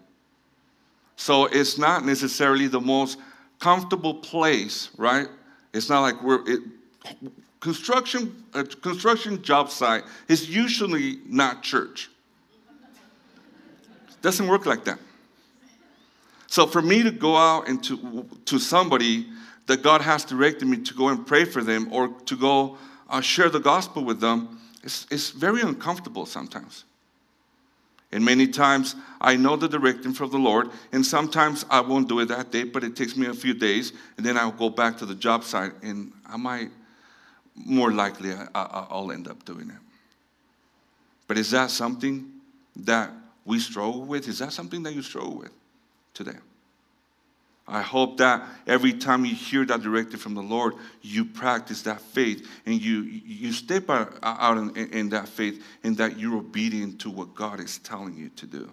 So 1.15 1.45
it's 1.45 1.77
not 1.77 2.05
necessarily 2.05 2.67
the 2.67 2.81
most 2.81 3.19
comfortable 3.59 4.15
place, 4.15 4.89
right? 4.97 5.27
It's 5.73 5.87
not 5.87 6.01
like 6.01 6.21
we're, 6.21 6.41
it, 6.49 6.61
construction, 7.59 8.43
a 8.53 8.63
construction 8.63 9.41
job 9.41 9.69
site 9.69 10.03
is 10.27 10.49
usually 10.49 11.19
not 11.25 11.63
church. 11.63 12.09
Doesn't 14.21 14.47
work 14.47 14.65
like 14.65 14.83
that. 14.85 14.99
So 16.51 16.67
for 16.67 16.81
me 16.81 17.01
to 17.03 17.11
go 17.11 17.37
out 17.37 17.69
and 17.69 17.81
to, 17.85 18.27
to 18.43 18.59
somebody 18.59 19.25
that 19.67 19.81
God 19.81 20.01
has 20.01 20.25
directed 20.25 20.67
me 20.67 20.79
to 20.79 20.93
go 20.93 21.07
and 21.07 21.25
pray 21.25 21.45
for 21.45 21.63
them 21.63 21.87
or 21.93 22.09
to 22.25 22.35
go 22.35 22.77
uh, 23.09 23.21
share 23.21 23.47
the 23.47 23.61
gospel 23.61 24.03
with 24.03 24.19
them, 24.19 24.59
it's, 24.83 25.07
it's 25.09 25.29
very 25.29 25.61
uncomfortable 25.61 26.25
sometimes. 26.25 26.83
And 28.11 28.25
many 28.25 28.47
times 28.47 28.97
I 29.21 29.37
know 29.37 29.55
the 29.55 29.69
direction 29.69 30.13
from 30.13 30.29
the 30.31 30.39
Lord, 30.39 30.71
and 30.91 31.05
sometimes 31.05 31.65
I 31.69 31.79
won't 31.79 32.09
do 32.09 32.19
it 32.19 32.25
that 32.25 32.51
day, 32.51 32.65
but 32.65 32.83
it 32.83 32.97
takes 32.97 33.15
me 33.15 33.27
a 33.27 33.33
few 33.33 33.53
days, 33.53 33.93
and 34.17 34.25
then 34.25 34.37
I'll 34.37 34.51
go 34.51 34.69
back 34.69 34.97
to 34.97 35.05
the 35.05 35.15
job 35.15 35.45
site, 35.45 35.71
and 35.81 36.11
I 36.25 36.35
might, 36.35 36.71
more 37.55 37.93
likely, 37.93 38.33
I, 38.53 38.87
will 38.91 39.13
end 39.13 39.29
up 39.29 39.45
doing 39.45 39.69
it. 39.69 39.79
But 41.29 41.37
is 41.37 41.49
that 41.51 41.71
something 41.71 42.29
that 42.75 43.09
we 43.45 43.57
struggle 43.57 44.03
with? 44.03 44.27
Is 44.27 44.39
that 44.39 44.51
something 44.51 44.83
that 44.83 44.93
you 44.93 45.01
struggle 45.01 45.37
with? 45.37 45.51
Today. 46.13 46.37
I 47.67 47.81
hope 47.81 48.17
that 48.17 48.45
every 48.67 48.91
time 48.91 49.23
you 49.23 49.33
hear 49.33 49.65
that 49.65 49.81
directive 49.81 50.19
from 50.19 50.33
the 50.33 50.41
Lord, 50.41 50.73
you 51.01 51.23
practice 51.23 51.83
that 51.83 52.01
faith 52.01 52.45
and 52.65 52.81
you, 52.81 53.01
you 53.01 53.53
step 53.53 53.89
out, 53.89 54.57
in, 54.57 54.75
in 54.75 55.09
that 55.09 55.29
faith 55.29 55.63
and 55.83 55.95
that 55.97 56.19
you're 56.19 56.37
obedient 56.37 56.99
to 57.01 57.09
what 57.09 57.33
God 57.33 57.61
is 57.61 57.77
telling 57.77 58.15
you 58.15 58.29
to 58.35 58.45
do. 58.45 58.69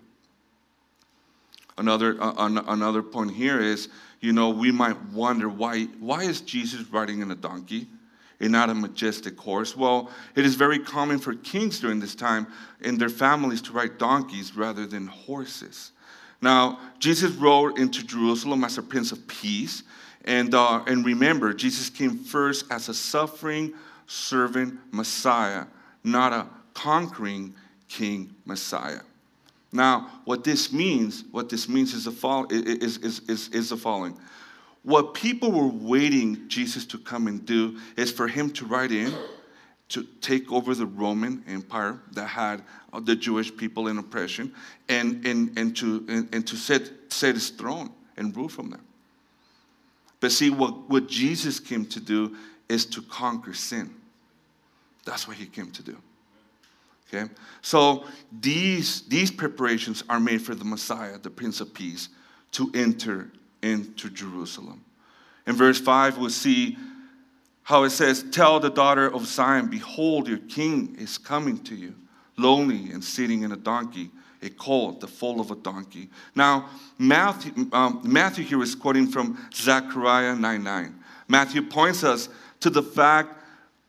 Another, 1.77 2.21
uh, 2.21 2.33
another 2.67 3.03
point 3.05 3.31
here 3.31 3.61
is, 3.61 3.89
you 4.21 4.33
know, 4.33 4.51
we 4.51 4.73
might 4.73 5.01
wonder 5.13 5.49
why, 5.49 5.85
why 6.01 6.25
is 6.25 6.41
Jesus 6.41 6.85
riding 6.89 7.21
in 7.21 7.31
a 7.31 7.37
donkey 7.37 7.87
and 8.41 8.51
not 8.51 8.69
a 8.69 8.75
majestic 8.75 9.39
horse? 9.39 9.77
Well, 9.77 10.11
it 10.35 10.45
is 10.45 10.57
very 10.57 10.81
common 10.81 11.21
for 11.21 11.35
kings 11.35 11.79
during 11.79 12.01
this 12.01 12.17
time 12.17 12.49
and 12.83 12.99
their 12.99 13.09
families 13.09 13.63
to 13.63 13.73
ride 13.73 13.97
donkeys 13.97 14.57
rather 14.57 14.87
than 14.87 15.07
horses. 15.07 15.93
Now, 16.41 16.79
Jesus 16.99 17.33
rode 17.33 17.79
into 17.79 18.05
Jerusalem 18.05 18.65
as 18.65 18.79
a 18.79 18.83
Prince 18.83 19.13
of 19.13 19.27
Peace. 19.27 19.83
And, 20.25 20.55
uh, 20.55 20.83
and 20.87 21.05
remember, 21.05 21.53
Jesus 21.55 21.91
came 21.91 22.19
first 22.19 22.67
as 22.71 22.89
a 22.89 22.95
suffering 22.95 23.73
servant 24.07 24.79
Messiah, 24.93 25.65
not 26.05 26.33
a 26.33 26.47
conquering 26.75 27.55
king 27.89 28.35
Messiah. 28.45 29.01
Now, 29.73 30.11
what 30.25 30.45
this 30.45 30.73
means, 30.73 31.25
what 31.31 31.49
this 31.49 31.69
means 31.69 31.93
is 31.93 32.05
the, 32.05 32.47
is, 32.51 32.99
is, 32.99 33.21
is, 33.29 33.49
is 33.49 33.69
the 33.71 33.77
following. 33.77 34.19
What 34.83 35.13
people 35.13 35.51
were 35.53 35.67
waiting 35.67 36.49
Jesus 36.49 36.87
to 36.87 36.99
come 36.99 37.27
and 37.27 37.45
do 37.45 37.79
is 37.97 38.11
for 38.11 38.29
him 38.29 38.51
to 38.53 38.65
ride 38.65 38.93
in, 38.93 39.13
to 39.89 40.07
take 40.21 40.51
over 40.53 40.75
the 40.75 40.87
Roman 40.87 41.43
Empire 41.49 42.01
that 42.13 42.27
had 42.27 42.63
uh, 42.93 43.01
the 43.01 43.17
Jewish 43.17 43.55
people 43.57 43.89
in 43.89 43.99
oppression, 43.99 44.53
and, 44.89 45.25
and, 45.27 45.59
and 45.59 45.77
to, 45.77 46.05
and, 46.09 46.29
and 46.35 46.47
to 46.47 46.57
set, 46.57 46.91
set 47.09 47.35
his 47.35 47.51
throne 47.51 47.91
and 48.17 48.37
rule 48.37 48.49
from 48.49 48.71
there. 48.71 48.81
But 50.21 50.33
see, 50.33 50.51
what, 50.51 50.91
what 50.91 51.09
Jesus 51.09 51.61
came 51.61 51.87
to 51.87 52.01
do 52.01 52.37
is 52.69 52.85
to 52.87 53.03
conquer 53.03 53.55
sin. 53.55 53.95
That's 55.05 55.27
what 55.27 55.37
he 55.37 55.47
came 55.47 55.71
to 55.71 55.83
do. 55.83 55.97
Okay? 57.09 57.31
So 57.63 58.05
these, 58.41 59.03
these 59.03 59.31
preparations 59.31 60.05
are 60.09 60.21
made 60.21 60.43
for 60.43 60.55
the 60.55 60.65
Messiah, 60.65 61.19
the 61.19 61.31
Prince 61.31 61.61
of 61.61 61.73
Peace, 61.73 62.09
to 62.53 62.71
enter 62.75 63.31
into 63.63 64.11
Jerusalem. 64.11 64.85
In 65.47 65.55
verse 65.55 65.81
5, 65.81 66.19
we'll 66.19 66.31
see 66.31 66.77
how 67.69 67.83
it 67.83 67.91
says, 67.91 68.25
Tell 68.31 68.61
the 68.61 68.71
daughter 68.71 69.13
of 69.13 69.27
Zion, 69.27 69.67
behold, 69.67 70.27
your 70.27 70.39
king 70.39 70.97
is 70.99 71.19
coming 71.19 71.59
to 71.65 71.75
you, 71.75 71.95
lonely 72.39 72.93
and 72.93 73.05
sitting 73.05 73.43
in 73.43 73.53
a 73.53 73.59
donkey, 73.59 74.11
a 74.41 74.49
colt, 74.49 75.01
the 75.01 75.07
foal 75.07 75.39
of 75.39 75.51
a 75.51 75.55
donkey. 75.55 76.09
Now, 76.35 76.71
Matthew, 76.97 77.69
um, 77.75 78.01
Matthew 78.03 78.45
here 78.45 78.63
is 78.63 78.75
quoting 78.75 79.07
from 79.07 79.37
Zechariah 79.53 80.35
9 80.35 80.65
9. 80.65 80.95
Matthew 81.29 81.61
points 81.61 82.05
us 82.05 82.31
to 82.61 82.71
the 82.71 82.83
fact 82.83 83.39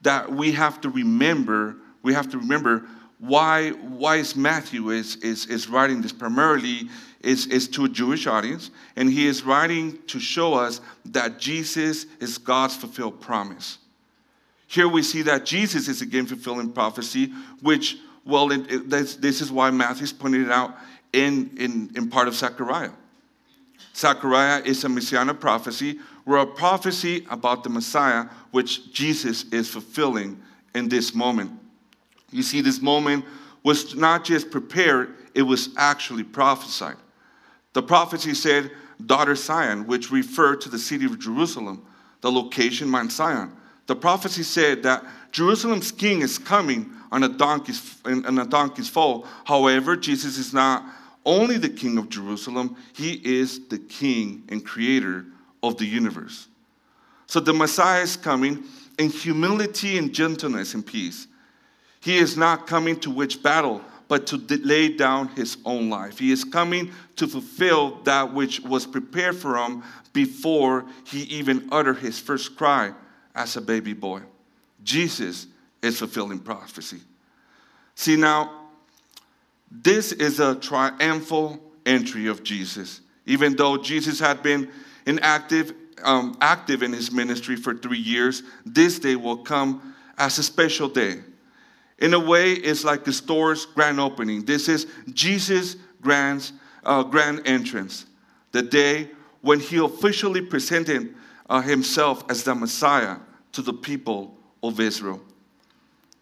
that 0.01 0.29
we 0.29 0.51
have 0.51 0.81
to 0.81 0.89
remember, 0.89 1.77
we 2.03 2.13
have 2.13 2.27
to 2.31 2.37
remember 2.37 2.85
why, 3.19 3.69
why 3.69 4.17
is 4.17 4.35
Matthew 4.35 4.89
is, 4.89 5.15
is, 5.17 5.45
is 5.45 5.69
writing 5.69 6.01
this 6.01 6.11
primarily 6.11 6.89
is, 7.21 7.47
is 7.47 7.67
to 7.69 7.85
a 7.85 7.89
Jewish 7.89 8.27
audience, 8.27 8.71
and 8.95 9.09
he 9.09 9.27
is 9.27 9.43
writing 9.43 9.99
to 10.07 10.19
show 10.19 10.53
us 10.53 10.81
that 11.05 11.39
Jesus 11.39 12.05
is 12.19 12.37
God's 12.37 12.75
fulfilled 12.75 13.19
promise. 13.19 13.79
Here 14.67 14.87
we 14.87 15.01
see 15.01 15.23
that 15.23 15.45
Jesus 15.45 15.87
is 15.87 16.01
again 16.01 16.25
fulfilling 16.25 16.71
prophecy, 16.71 17.33
which, 17.61 17.97
well, 18.23 18.51
it, 18.51 18.71
it, 18.71 18.89
this, 18.89 19.15
this, 19.15 19.41
is 19.41 19.51
why 19.51 19.71
Matthew's 19.71 20.13
pointed 20.13 20.41
it 20.41 20.51
out 20.51 20.75
in, 21.11 21.49
in, 21.57 21.91
in 21.95 22.09
part 22.09 22.27
of 22.27 22.35
Zechariah. 22.35 22.91
Zechariah 23.95 24.61
is 24.63 24.83
a 24.83 24.89
messianic 24.89 25.39
prophecy, 25.39 25.99
where 26.23 26.39
a 26.39 26.45
prophecy 26.45 27.25
about 27.29 27.63
the 27.63 27.69
Messiah, 27.69 28.25
which 28.51 28.93
Jesus 28.93 29.43
is 29.45 29.69
fulfilling 29.69 30.39
in 30.75 30.87
this 30.87 31.15
moment. 31.15 31.51
You 32.31 32.43
see, 32.43 32.61
this 32.61 32.81
moment 32.81 33.25
was 33.63 33.95
not 33.95 34.23
just 34.23 34.51
prepared, 34.51 35.15
it 35.33 35.41
was 35.41 35.69
actually 35.77 36.23
prophesied. 36.23 36.97
The 37.79 37.83
prophecy 37.83 38.33
said, 38.33 38.71
Daughter 39.05 39.35
Zion, 39.35 39.87
which 39.87 40.11
referred 40.11 40.59
to 40.59 40.69
the 40.69 40.77
city 40.77 41.05
of 41.05 41.17
Jerusalem, 41.17 41.85
the 42.19 42.29
location, 42.29 42.89
Mount 42.89 43.09
Zion. 43.09 43.53
The 43.87 43.95
prophecy 43.95 44.43
said 44.43 44.83
that 44.83 45.05
Jerusalem's 45.31 45.89
king 45.89 46.21
is 46.21 46.37
coming 46.37 46.91
on 47.09 47.23
a 47.23 47.29
donkey's, 47.29 47.95
on 48.03 48.37
a 48.37 48.45
donkey's 48.45 48.89
foal. 48.89 49.25
However, 49.45 49.95
Jesus 49.95 50.37
is 50.37 50.53
not 50.53 50.83
only 51.23 51.57
the 51.57 51.69
king 51.69 51.97
of 51.97 52.09
Jerusalem, 52.09 52.75
he 52.91 53.13
is 53.23 53.69
the 53.69 53.79
king 53.79 54.43
and 54.49 54.65
creator 54.65 55.27
of 55.63 55.77
the 55.77 55.85
universe. 55.85 56.49
So 57.27 57.39
the 57.39 57.53
Messiah 57.53 58.01
is 58.01 58.17
coming 58.17 58.65
in 58.97 59.09
humility 59.09 59.97
and 59.97 60.13
gentleness 60.13 60.73
and 60.73 60.85
peace. 60.85 61.27
He 62.01 62.17
is 62.17 62.35
not 62.35 62.67
coming 62.67 62.99
to 62.99 63.09
wage 63.09 63.41
battle, 63.41 63.81
but 64.09 64.25
to 64.27 64.37
lay 64.63 64.89
down 64.89 65.29
his 65.29 65.57
own 65.63 65.89
life. 65.89 66.19
He 66.19 66.31
is 66.31 66.43
coming 66.43 66.91
to 67.15 67.27
fulfill 67.27 68.01
that 68.03 68.33
which 68.33 68.59
was 68.61 68.85
prepared 68.85 69.37
for 69.37 69.55
him 69.55 69.83
before 70.11 70.85
he 71.05 71.21
even 71.23 71.69
uttered 71.71 71.99
his 71.99 72.19
first 72.19 72.57
cry 72.57 72.91
as 73.35 73.55
a 73.55 73.61
baby 73.61 73.93
boy. 73.93 74.21
Jesus 74.83 75.47
is 75.81 75.99
fulfilling 75.99 76.39
prophecy. 76.39 76.99
See, 77.93 78.15
now, 78.15 78.67
this 79.71 80.11
is 80.11 80.39
a 80.39 80.55
triumphal 80.55 81.59
entry 81.85 82.25
of 82.25 82.43
Jesus. 82.43 83.01
Even 83.27 83.55
though 83.55 83.77
Jesus 83.77 84.19
had 84.19 84.41
been 84.41 84.71
inactive, 85.05 85.73
um, 86.03 86.35
active 86.41 86.81
in 86.81 86.93
his 86.93 87.11
ministry 87.11 87.55
for 87.55 87.75
three 87.75 87.99
years, 87.99 88.41
this 88.65 88.97
day 88.97 89.15
will 89.15 89.37
come 89.37 89.93
as 90.17 90.39
a 90.39 90.43
special 90.43 90.89
day 90.89 91.19
in 91.99 92.13
a 92.13 92.19
way, 92.19 92.53
it's 92.53 92.83
like 92.83 93.03
the 93.03 93.13
store's 93.13 93.65
grand 93.65 93.99
opening. 93.99 94.45
This 94.45 94.69
is 94.69 94.87
Jesus' 95.13 95.75
grand, 96.01 96.51
uh, 96.83 97.03
grand 97.03 97.45
entrance, 97.45 98.05
the 98.51 98.61
day 98.61 99.09
when 99.41 99.59
he 99.59 99.77
officially 99.77 100.41
presented 100.41 101.13
uh, 101.49 101.61
himself 101.61 102.23
as 102.29 102.43
the 102.43 102.55
Messiah 102.55 103.17
to 103.51 103.61
the 103.61 103.73
people 103.73 104.35
of 104.63 104.79
Israel. 104.79 105.21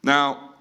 Now, 0.03 0.53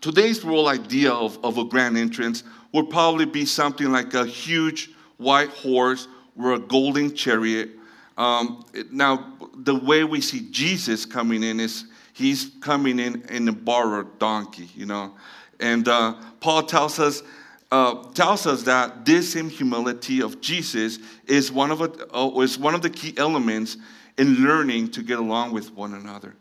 today's 0.00 0.44
world 0.44 0.68
idea 0.68 1.12
of, 1.12 1.42
of 1.44 1.58
a 1.58 1.64
grand 1.64 1.96
entrance 1.96 2.44
would 2.72 2.90
probably 2.90 3.24
be 3.26 3.46
something 3.46 3.90
like 3.92 4.14
a 4.14 4.26
huge 4.26 4.90
white 5.16 5.50
horse 5.50 6.08
or 6.38 6.54
a 6.54 6.58
golden 6.58 7.14
chariot. 7.14 7.70
Um, 8.18 8.64
now, 8.90 9.32
the 9.56 9.74
way 9.74 10.04
we 10.04 10.20
see 10.20 10.48
Jesus 10.50 11.06
coming 11.06 11.42
in 11.42 11.60
is 11.60 11.86
he's 12.14 12.52
coming 12.60 12.98
in 12.98 13.22
in 13.28 13.46
a 13.48 13.52
borrowed 13.52 14.18
donkey, 14.18 14.70
you 14.74 14.86
know. 14.86 15.12
And 15.60 15.86
uh, 15.86 16.14
Paul 16.40 16.62
tells 16.62 16.98
us, 16.98 17.22
uh, 17.70 18.04
tells 18.12 18.46
us 18.46 18.62
that 18.62 19.04
this 19.04 19.32
same 19.32 19.50
humility 19.50 20.22
of 20.22 20.40
Jesus 20.40 20.98
is 21.26 21.52
one 21.52 21.70
of, 21.70 21.80
a, 21.80 22.16
uh, 22.16 22.40
is 22.40 22.58
one 22.58 22.74
of 22.74 22.82
the 22.82 22.90
key 22.90 23.14
elements 23.18 23.76
in 24.16 24.36
learning 24.36 24.90
to 24.92 25.02
get 25.02 25.18
along 25.18 25.52
with 25.52 25.72
one 25.72 25.94
another. 25.94 26.34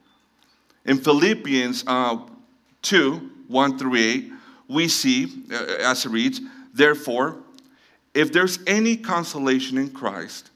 In 0.86 0.98
Philippians 0.98 1.84
uh, 1.88 2.20
2 2.84 3.32
1 3.48 3.78
through 3.78 3.96
8, 3.96 4.32
we 4.68 4.88
see, 4.88 5.44
uh, 5.52 5.56
as 5.82 6.06
it 6.06 6.10
reads, 6.10 6.42
Therefore, 6.74 7.38
if 8.14 8.32
there's 8.32 8.60
any 8.68 8.96
consolation 8.96 9.78
in 9.78 9.90
Christ, 9.90 10.52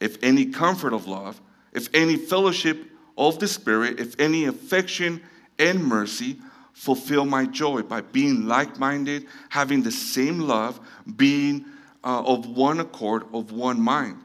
if 0.00 0.16
any 0.22 0.46
comfort 0.46 0.92
of 0.92 1.06
love, 1.06 1.40
if 1.72 1.88
any 1.94 2.16
fellowship 2.16 2.89
of 3.20 3.38
the 3.38 3.46
Spirit, 3.46 4.00
if 4.00 4.18
any 4.18 4.46
affection 4.46 5.20
and 5.58 5.84
mercy, 5.84 6.38
fulfill 6.72 7.26
my 7.26 7.44
joy 7.44 7.82
by 7.82 8.00
being 8.00 8.46
like 8.46 8.78
minded, 8.78 9.26
having 9.50 9.82
the 9.82 9.92
same 9.92 10.40
love, 10.40 10.80
being 11.16 11.66
uh, 12.02 12.22
of 12.22 12.46
one 12.46 12.80
accord, 12.80 13.24
of 13.34 13.52
one 13.52 13.78
mind. 13.78 14.16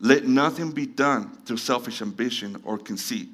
Let 0.00 0.24
nothing 0.24 0.72
be 0.72 0.86
done 0.86 1.36
through 1.44 1.58
selfish 1.58 2.00
ambition 2.00 2.60
or 2.64 2.78
conceit, 2.78 3.28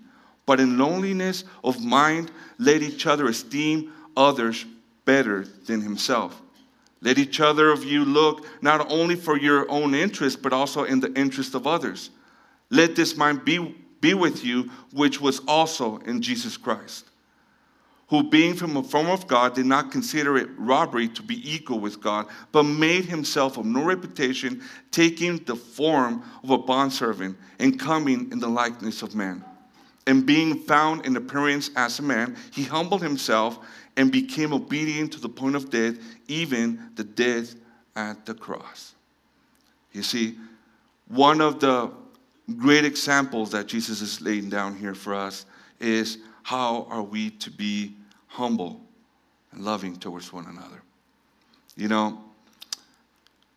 but 0.46 0.58
in 0.58 0.76
loneliness 0.76 1.44
of 1.62 1.80
mind, 1.80 2.32
let 2.58 2.82
each 2.82 3.06
other 3.06 3.28
esteem 3.28 3.92
others 4.16 4.66
better 5.04 5.44
than 5.66 5.80
himself. 5.80 6.40
Let 7.00 7.18
each 7.18 7.40
other 7.40 7.70
of 7.70 7.84
you 7.84 8.04
look 8.04 8.46
not 8.62 8.90
only 8.90 9.14
for 9.14 9.38
your 9.38 9.70
own 9.70 9.94
interest, 9.94 10.42
but 10.42 10.52
also 10.52 10.84
in 10.84 10.98
the 10.98 11.12
interest 11.14 11.54
of 11.54 11.68
others. 11.68 12.10
Let 12.70 12.96
this 12.96 13.16
mind 13.16 13.44
be 13.44 13.76
be 14.02 14.12
with 14.12 14.44
you, 14.44 14.70
which 14.92 15.18
was 15.20 15.40
also 15.48 15.96
in 15.98 16.20
Jesus 16.20 16.58
Christ, 16.58 17.06
who 18.08 18.24
being 18.24 18.54
from 18.54 18.76
a 18.76 18.82
form 18.82 19.06
of 19.06 19.26
God 19.26 19.54
did 19.54 19.64
not 19.64 19.90
consider 19.90 20.36
it 20.36 20.50
robbery 20.58 21.08
to 21.08 21.22
be 21.22 21.40
equal 21.50 21.80
with 21.80 22.02
God, 22.02 22.26
but 22.50 22.64
made 22.64 23.06
himself 23.06 23.56
of 23.56 23.64
no 23.64 23.82
reputation, 23.82 24.60
taking 24.90 25.38
the 25.44 25.56
form 25.56 26.22
of 26.44 26.50
a 26.50 26.58
bondservant 26.58 27.38
and 27.58 27.80
coming 27.80 28.30
in 28.30 28.38
the 28.38 28.48
likeness 28.48 29.00
of 29.00 29.14
man. 29.14 29.42
And 30.06 30.26
being 30.26 30.58
found 30.58 31.06
in 31.06 31.16
appearance 31.16 31.70
as 31.76 32.00
a 32.00 32.02
man, 32.02 32.36
he 32.50 32.64
humbled 32.64 33.02
himself 33.02 33.60
and 33.96 34.10
became 34.10 34.52
obedient 34.52 35.12
to 35.12 35.20
the 35.20 35.28
point 35.28 35.54
of 35.54 35.70
death, 35.70 35.94
even 36.26 36.90
the 36.96 37.04
death 37.04 37.54
at 37.94 38.26
the 38.26 38.34
cross. 38.34 38.94
You 39.92 40.02
see, 40.02 40.38
one 41.06 41.40
of 41.40 41.60
the 41.60 41.92
great 42.58 42.84
examples 42.84 43.50
that 43.50 43.66
Jesus 43.66 44.00
is 44.00 44.20
laying 44.20 44.48
down 44.48 44.76
here 44.76 44.94
for 44.94 45.14
us 45.14 45.46
is 45.80 46.18
how 46.42 46.86
are 46.90 47.02
we 47.02 47.30
to 47.30 47.50
be 47.50 47.94
humble 48.26 48.80
and 49.52 49.64
loving 49.64 49.96
towards 49.96 50.32
one 50.32 50.46
another. 50.46 50.82
You 51.76 51.88
know, 51.88 52.22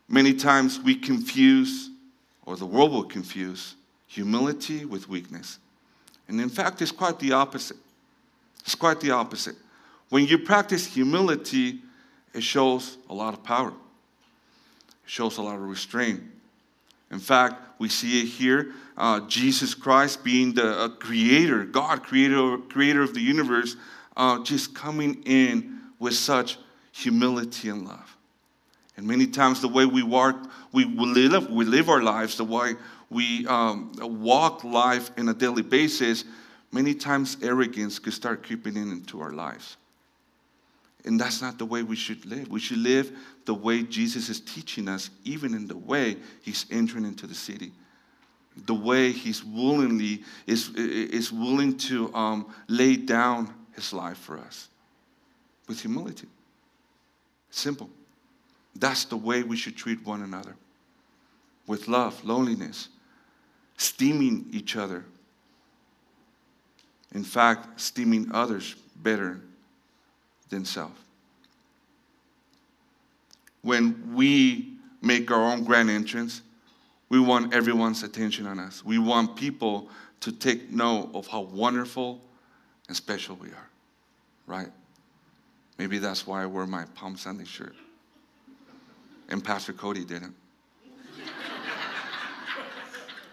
many 0.07 0.33
times 0.33 0.79
we 0.79 0.95
confuse, 0.95 1.89
or 2.45 2.55
the 2.55 2.65
world 2.65 2.91
will 2.91 3.03
confuse, 3.03 3.75
humility 4.07 4.85
with 4.85 5.09
weakness. 5.09 5.59
And 6.27 6.39
in 6.39 6.49
fact, 6.49 6.81
it's 6.81 6.91
quite 6.91 7.19
the 7.19 7.33
opposite. 7.33 7.77
It's 8.61 8.75
quite 8.75 8.99
the 8.99 9.11
opposite. 9.11 9.55
When 10.09 10.25
you 10.25 10.37
practice 10.37 10.85
humility, 10.85 11.79
it 12.33 12.43
shows 12.43 12.97
a 13.09 13.13
lot 13.13 13.33
of 13.33 13.43
power, 13.43 13.69
it 13.69 13.73
shows 15.05 15.37
a 15.37 15.41
lot 15.41 15.55
of 15.55 15.61
restraint. 15.61 16.21
In 17.11 17.19
fact, 17.19 17.79
we 17.79 17.89
see 17.89 18.23
it 18.23 18.27
here 18.27 18.73
uh, 18.97 19.21
Jesus 19.27 19.73
Christ 19.73 20.23
being 20.23 20.53
the 20.53 20.79
uh, 20.79 20.89
creator, 20.89 21.65
God, 21.65 22.03
creator, 22.03 22.57
creator 22.57 23.01
of 23.01 23.13
the 23.13 23.19
universe, 23.19 23.75
uh, 24.15 24.41
just 24.43 24.73
coming 24.73 25.21
in 25.25 25.81
with 25.99 26.15
such 26.15 26.57
humility 26.91 27.69
and 27.69 27.85
love. 27.85 28.15
And 28.97 29.05
many 29.05 29.27
times, 29.27 29.59
the 29.59 29.67
way 29.67 29.85
we 29.85 30.03
work, 30.03 30.37
we 30.71 30.85
live, 30.85 31.49
we 31.49 31.65
live 31.65 31.89
our 31.89 32.01
lives, 32.01 32.37
the 32.37 32.45
way 32.45 32.75
we 33.09 33.45
um, 33.47 33.91
walk 33.99 34.63
life 34.63 35.11
in 35.17 35.27
a 35.27 35.33
daily 35.33 35.61
basis, 35.61 36.23
many 36.71 36.93
times 36.93 37.35
arrogance 37.41 37.99
could 37.99 38.13
start 38.13 38.43
creeping 38.43 38.77
in 38.77 38.91
into 38.91 39.19
our 39.19 39.33
lives. 39.33 39.75
And 41.05 41.19
that's 41.19 41.41
not 41.41 41.59
the 41.59 41.65
way 41.65 41.83
we 41.83 41.95
should 41.95 42.25
live. 42.25 42.49
We 42.49 42.59
should 42.59 42.79
live 42.79 43.15
the 43.45 43.53
way 43.53 43.83
Jesus 43.83 44.27
is 44.27 44.39
teaching 44.39 44.89
us, 44.89 45.11
even 45.23 45.53
in 45.53 45.67
the 45.67 45.77
way 45.77 46.17
he's 46.41 46.65
entering 46.71 47.05
into 47.05 47.27
the 47.27 47.35
city. 47.35 47.71
The 48.65 48.73
way 48.73 49.11
he's 49.11 49.43
willingly 49.43 50.23
is, 50.47 50.69
is 50.75 51.31
willing 51.31 51.77
to 51.77 52.13
um, 52.15 52.47
lay 52.67 52.95
down 52.95 53.53
his 53.73 53.93
life 53.93 54.17
for 54.17 54.39
us 54.39 54.69
with 55.67 55.79
humility. 55.81 56.27
Simple. 57.51 57.89
That's 58.75 59.05
the 59.05 59.17
way 59.17 59.43
we 59.43 59.57
should 59.57 59.75
treat 59.75 60.03
one 60.05 60.23
another 60.23 60.55
with 61.67 61.87
love, 61.87 62.23
loneliness, 62.23 62.89
esteeming 63.77 64.47
each 64.51 64.75
other. 64.75 65.05
In 67.13 67.23
fact, 67.23 67.79
esteeming 67.79 68.31
others 68.33 68.75
better 68.95 69.39
than 70.55 70.65
self. 70.65 70.93
When 73.61 74.15
we 74.15 74.73
make 75.01 75.29
our 75.29 75.51
own 75.51 75.65
grand 75.65 75.89
entrance, 75.89 76.41
we 77.09 77.19
want 77.19 77.53
everyone's 77.53 78.03
attention 78.03 78.47
on 78.47 78.57
us. 78.59 78.83
We 78.83 78.97
want 78.97 79.35
people 79.35 79.89
to 80.21 80.31
take 80.31 80.71
note 80.71 81.11
of 81.13 81.27
how 81.27 81.41
wonderful 81.41 82.21
and 82.87 82.95
special 82.95 83.35
we 83.35 83.49
are, 83.49 83.69
right? 84.47 84.69
Maybe 85.77 85.97
that's 85.97 86.25
why 86.25 86.43
I 86.43 86.45
wear 86.45 86.65
my 86.65 86.85
Palm 86.95 87.17
Sunday 87.17 87.43
shirt. 87.45 87.75
And 89.27 89.43
Pastor 89.43 89.73
Cody 89.73 90.03
didn't. 90.05 90.35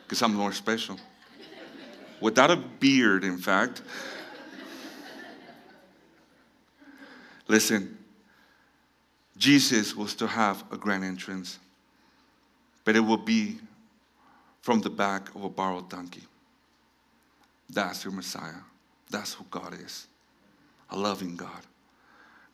Because 0.04 0.20
I'm 0.22 0.34
more 0.34 0.52
special. 0.52 0.98
Without 2.20 2.50
a 2.50 2.56
beard, 2.56 3.24
in 3.24 3.38
fact. 3.38 3.80
Listen, 7.52 7.98
Jesus 9.36 9.94
will 9.94 10.06
still 10.06 10.26
have 10.26 10.64
a 10.72 10.78
grand 10.78 11.04
entrance, 11.04 11.58
but 12.82 12.96
it 12.96 13.00
will 13.00 13.18
be 13.18 13.58
from 14.62 14.80
the 14.80 14.88
back 14.88 15.28
of 15.34 15.44
a 15.44 15.50
borrowed 15.50 15.90
donkey. 15.90 16.22
That's 17.68 18.04
your 18.04 18.14
Messiah. 18.14 18.62
That's 19.10 19.34
who 19.34 19.44
God 19.50 19.74
is 19.74 20.06
a 20.88 20.96
loving 20.98 21.36
God. 21.36 21.60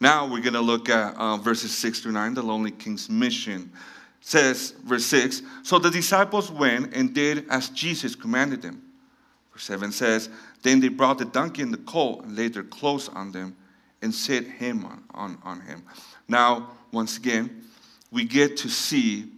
Now 0.01 0.27
we're 0.27 0.43
going 0.43 0.55
to 0.55 0.61
look 0.61 0.89
at 0.89 1.15
uh, 1.15 1.37
verses 1.37 1.71
6 1.77 2.01
through 2.01 2.13
9, 2.13 2.35
the 2.35 2.43
lonely 2.43 2.73
king's 2.73 3.09
mission. 3.09 3.71
It 4.21 4.27
says, 4.27 4.75
verse 4.85 5.07
6 5.07 5.43
So 5.63 5.79
the 5.79 5.91
disciples 5.91 6.51
went 6.51 6.93
and 6.93 7.15
did 7.15 7.49
as 7.51 7.69
Jesus 7.69 8.17
commanded 8.17 8.63
them. 8.63 8.83
Verse 9.53 9.63
7 9.63 9.93
says, 9.93 10.29
Then 10.65 10.81
they 10.81 10.89
brought 10.89 11.19
the 11.19 11.25
donkey 11.25 11.63
and 11.63 11.73
the 11.73 11.79
colt 11.79 12.25
and 12.25 12.37
laid 12.37 12.55
their 12.55 12.65
clothes 12.65 13.09
on 13.09 13.31
them 13.31 13.55
and 14.03 14.15
set 14.15 14.45
him 14.45 14.85
on, 14.85 15.05
on, 15.13 15.39
on 15.43 15.61
him. 15.61 15.83
Now, 16.29 16.71
once 16.93 17.17
again, 17.17 17.65
we 18.11 18.25
get 18.25 18.57
to 18.59 18.69
see 18.69 19.31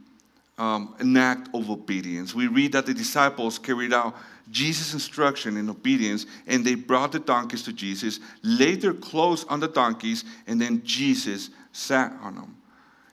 um, 0.58 0.94
an 0.98 1.16
act 1.16 1.48
of 1.54 1.70
obedience. 1.70 2.34
We 2.34 2.46
read 2.46 2.72
that 2.72 2.86
the 2.86 2.94
disciples 2.94 3.58
carried 3.58 3.92
out 3.92 4.14
Jesus' 4.50 4.92
instruction 4.92 5.56
in 5.56 5.70
obedience, 5.70 6.26
and 6.46 6.64
they 6.64 6.74
brought 6.74 7.12
the 7.12 7.20
donkeys 7.20 7.62
to 7.62 7.72
Jesus, 7.72 8.20
laid 8.42 8.80
their 8.80 8.92
clothes 8.92 9.44
on 9.44 9.60
the 9.60 9.68
donkeys, 9.68 10.24
and 10.46 10.60
then 10.60 10.82
Jesus 10.84 11.50
sat 11.72 12.12
on 12.20 12.34
them. 12.34 12.56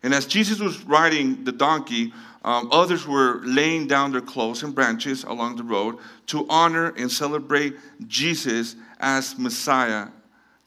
And 0.03 0.13
as 0.13 0.25
Jesus 0.25 0.59
was 0.59 0.83
riding 0.83 1.43
the 1.43 1.51
donkey, 1.51 2.13
um, 2.43 2.69
others 2.71 3.05
were 3.05 3.41
laying 3.43 3.87
down 3.87 4.11
their 4.11 4.21
clothes 4.21 4.63
and 4.63 4.73
branches 4.73 5.23
along 5.23 5.57
the 5.57 5.63
road 5.63 5.97
to 6.27 6.45
honor 6.49 6.93
and 6.97 7.11
celebrate 7.11 7.75
Jesus 8.07 8.75
as 8.99 9.37
Messiah, 9.37 10.07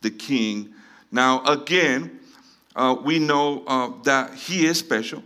the 0.01 0.11
King. 0.11 0.75
Now, 1.11 1.45
again, 1.45 2.21
uh, 2.77 2.97
we 3.03 3.19
know 3.19 3.65
uh, 3.67 3.93
that 4.05 4.35
He 4.35 4.67
is 4.67 4.79
special, 4.79 5.23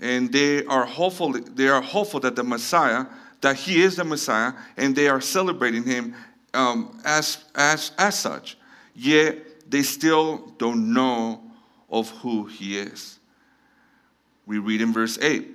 and 0.00 0.32
they 0.32 0.64
are 0.66 0.84
hopeful. 0.84 1.32
They 1.32 1.68
are 1.68 1.82
hopeful 1.82 2.20
that 2.20 2.36
the 2.36 2.44
Messiah 2.44 3.06
that 3.40 3.56
he 3.56 3.82
is 3.82 3.96
the 3.96 4.04
Messiah 4.04 4.52
and 4.76 4.94
they 4.94 5.08
are 5.08 5.20
celebrating 5.20 5.84
him 5.84 6.14
um, 6.54 7.00
as, 7.04 7.44
as, 7.54 7.92
as 7.98 8.18
such. 8.18 8.56
Yet 8.94 9.70
they 9.70 9.82
still 9.82 10.52
don't 10.58 10.92
know 10.92 11.42
of 11.90 12.10
who 12.10 12.46
he 12.46 12.78
is. 12.78 13.18
We 14.46 14.58
read 14.58 14.80
in 14.80 14.92
verse 14.92 15.18
8 15.20 15.48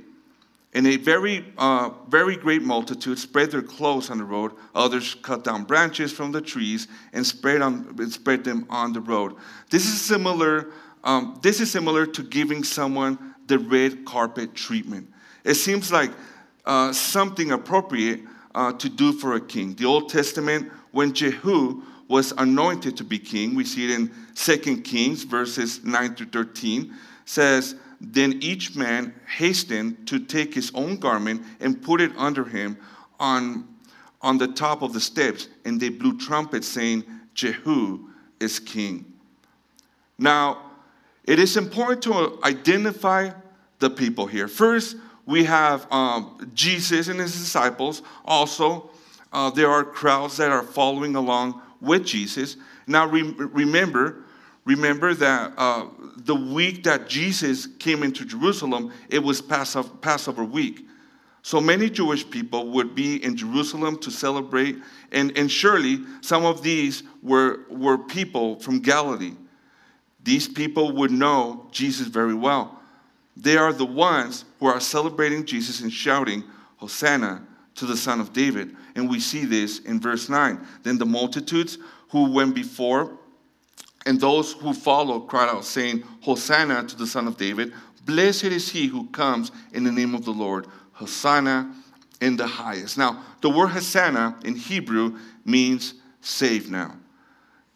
and 0.74 0.88
a 0.88 0.96
very, 0.96 1.46
uh, 1.58 1.90
very 2.08 2.38
great 2.38 2.62
multitude 2.62 3.20
spread 3.20 3.52
their 3.52 3.62
clothes 3.62 4.10
on 4.10 4.18
the 4.18 4.24
road. 4.24 4.54
Others 4.74 5.16
cut 5.16 5.44
down 5.44 5.66
branches 5.66 6.14
from 6.14 6.32
the 6.32 6.42
trees 6.42 6.88
and 7.12 7.26
spread, 7.26 7.62
on, 7.62 8.10
spread 8.10 8.44
them 8.44 8.66
on 8.70 8.94
the 8.94 9.02
road. 9.02 9.36
This 9.70 9.86
is 9.86 10.00
similar. 10.00 10.72
Um, 11.04 11.40
this 11.42 11.60
is 11.60 11.72
similar 11.72 12.06
to 12.06 12.24
giving 12.24 12.64
someone 12.64 13.36
the 13.48 13.60
red 13.60 14.06
carpet 14.06 14.56
treatment. 14.56 15.12
It 15.44 15.56
seems 15.56 15.92
like 15.92 16.12
uh, 16.66 16.94
something 16.94 17.52
appropriate 17.52 18.22
uh, 18.56 18.74
to 18.74 18.88
do 18.88 19.12
for 19.12 19.36
a 19.36 19.42
king. 19.42 19.74
The 19.74 19.86
Old 19.86 20.10
Testament, 20.10 20.72
when 20.92 21.14
Jehu 21.14 21.84
was 22.08 22.34
anointed 22.38 22.96
to 22.98 23.04
be 23.04 23.18
king, 23.18 23.56
we 23.56 23.66
see 23.66 23.86
it 23.86 24.00
in 24.00 24.12
2 24.36 24.82
Kings, 24.82 25.24
verses 25.24 25.84
9 25.84 26.16
to 26.16 26.26
13, 26.26 26.94
says, 27.26 27.76
Then 28.04 28.40
each 28.42 28.76
man 28.76 29.14
hastened 29.38 30.08
to 30.08 30.20
take 30.20 30.56
his 30.56 30.72
own 30.74 30.98
garment 30.98 31.44
and 31.60 31.82
put 31.82 32.02
it 32.02 32.12
under 32.18 32.44
him 32.44 32.78
on, 33.20 33.68
on 34.22 34.40
the 34.40 34.48
top 34.48 34.82
of 34.82 34.92
the 34.92 35.00
steps, 35.00 35.48
and 35.66 35.80
they 35.80 35.90
blew 35.90 36.18
trumpets, 36.18 36.68
saying, 36.68 37.04
Jehu 37.36 38.10
is 38.40 38.60
king. 38.60 39.06
Now, 40.18 40.72
it 41.26 41.38
is 41.38 41.58
important 41.58 42.02
to 42.04 42.40
identify 42.44 43.30
the 43.78 43.92
people 43.92 44.26
here. 44.26 44.48
First, 44.48 44.98
we 45.28 45.44
have 45.44 45.90
um, 45.92 46.52
Jesus 46.56 47.08
and 47.08 47.20
his 47.20 47.34
disciples. 47.34 48.02
Also, 48.26 48.90
uh, 49.32 49.52
there 49.52 49.70
are 49.70 49.84
crowds 49.84 50.38
that 50.38 50.52
are 50.52 50.64
following 50.64 51.16
along 51.16 51.62
with 51.80 52.04
Jesus. 52.04 52.58
Now, 52.88 53.06
re- 53.06 53.22
remember, 53.22 54.26
remember 54.66 55.14
that 55.16 55.54
uh, 55.58 55.86
the 56.18 56.36
week 56.36 56.84
that 56.84 57.08
Jesus 57.08 57.68
came 57.80 58.04
into 58.04 58.26
Jerusalem, 58.26 58.92
it 59.10 59.20
was 59.20 59.42
Passover, 59.42 60.44
week. 60.44 60.86
So 61.44 61.60
many 61.60 61.90
Jewish 61.90 62.30
people 62.30 62.70
would 62.72 62.94
be 62.94 63.24
in 63.24 63.36
Jerusalem 63.36 63.98
to 64.00 64.12
celebrate, 64.12 64.78
and, 65.12 65.36
and 65.36 65.50
surely 65.50 66.02
some 66.22 66.46
of 66.46 66.62
these 66.62 67.04
were, 67.24 67.62
were 67.70 67.98
people 67.98 68.60
from 68.60 68.80
Galilee. 68.80 69.34
These 70.24 70.48
people 70.48 70.92
would 70.92 71.12
know 71.12 71.68
Jesus 71.72 72.08
very 72.08 72.36
well. 72.36 72.80
They 73.36 73.58
are 73.58 73.74
the 73.74 73.86
ones 73.86 74.46
who 74.60 74.68
are 74.68 74.80
celebrating 74.80 75.46
Jesus 75.46 75.82
and 75.82 75.92
shouting, 75.92 76.44
Hosanna 76.78 77.44
to 77.76 77.86
the 77.86 77.98
Son 77.98 78.20
of 78.20 78.34
David. 78.34 78.76
And 78.96 79.10
we 79.10 79.20
see 79.20 79.46
this 79.46 79.80
in 79.80 80.00
verse 80.00 80.30
9. 80.30 80.60
Then 80.84 80.98
the 80.98 81.06
multitudes 81.06 81.78
who 82.10 82.32
went 82.32 82.54
before 82.54 83.18
and 84.06 84.20
those 84.20 84.54
who 84.54 84.74
followed 84.74 85.28
cried 85.28 85.50
out, 85.50 85.66
saying, 85.66 86.04
Hosanna 86.22 86.86
to 86.88 86.96
the 86.96 87.08
Son 87.08 87.28
of 87.28 87.38
David. 87.38 87.74
Blessed 88.06 88.46
is 88.46 88.70
he 88.70 88.88
who 88.88 89.08
comes 89.08 89.52
in 89.74 89.84
the 89.84 89.92
name 89.92 90.16
of 90.16 90.26
the 90.26 90.32
Lord. 90.32 90.68
Hosanna 90.94 91.74
in 92.20 92.36
the 92.36 92.48
highest. 92.48 92.98
Now, 92.98 93.24
the 93.42 93.50
word 93.50 93.68
Hosanna 93.68 94.38
in 94.44 94.56
Hebrew 94.56 95.18
means 95.46 95.96
save 96.22 96.70
now. 96.70 96.96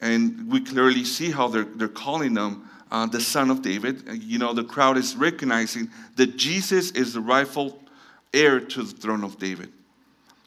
And 0.02 0.52
we 0.52 0.62
clearly 0.62 1.04
see 1.04 1.32
how 1.32 1.48
they're, 1.48 1.64
they're 1.64 1.88
calling 1.88 2.34
them 2.34 2.70
uh, 2.92 3.06
the 3.06 3.22
son 3.22 3.50
of 3.50 3.62
David. 3.62 4.08
Uh, 4.08 4.14
you 4.14 4.38
know, 4.38 4.54
the 4.54 4.64
crowd 4.64 4.98
is 4.98 5.16
recognizing 5.16 5.90
that 6.16 6.38
Jesus 6.38 6.92
is 6.92 7.14
the 7.14 7.22
rightful 7.22 7.82
heir 8.34 8.60
to 8.60 8.84
the 8.84 8.94
throne 8.94 9.24
of 9.24 9.40
David. 9.40 9.72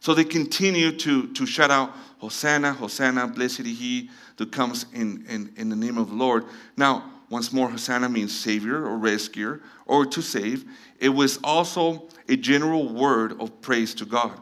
So 0.08 0.14
they 0.14 0.24
continue 0.24 0.90
to, 0.90 1.26
to 1.34 1.44
shout 1.44 1.70
out, 1.70 1.92
Hosanna, 2.16 2.72
Hosanna, 2.72 3.26
blessed 3.26 3.60
is 3.60 3.78
he 3.78 4.08
that 4.38 4.50
comes 4.50 4.86
in, 4.94 5.26
in, 5.28 5.52
in 5.58 5.68
the 5.68 5.76
name 5.76 5.98
of 5.98 6.08
the 6.08 6.14
Lord. 6.14 6.46
Now, 6.78 7.12
once 7.28 7.52
more, 7.52 7.68
Hosanna 7.68 8.08
means 8.08 8.34
savior 8.34 8.82
or 8.86 8.96
rescuer 8.96 9.60
or 9.84 10.06
to 10.06 10.22
save. 10.22 10.64
It 10.98 11.10
was 11.10 11.38
also 11.44 12.08
a 12.26 12.36
general 12.36 12.90
word 12.90 13.38
of 13.38 13.60
praise 13.60 13.94
to 13.96 14.06
God. 14.06 14.32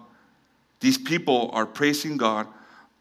These 0.78 0.98
people 0.98 1.50
are 1.52 1.66
praising 1.66 2.16
God 2.16 2.46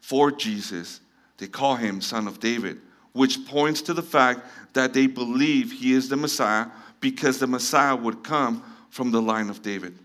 for 0.00 0.32
Jesus. 0.32 0.98
They 1.38 1.46
call 1.46 1.76
him 1.76 2.00
Son 2.00 2.26
of 2.26 2.40
David 2.40 2.80
which 3.12 3.46
points 3.46 3.80
to 3.82 3.94
the 3.94 4.02
fact 4.02 4.40
that 4.72 4.92
they 4.92 5.06
believe 5.06 5.70
he 5.70 5.92
is 5.92 6.08
the 6.08 6.16
Messiah 6.16 6.66
because 6.98 7.38
the 7.38 7.46
Messiah 7.46 7.94
would 7.94 8.24
come 8.24 8.60
from 8.90 9.12
the 9.12 9.22
line 9.22 9.50
of 9.50 9.62
David. 9.62 9.96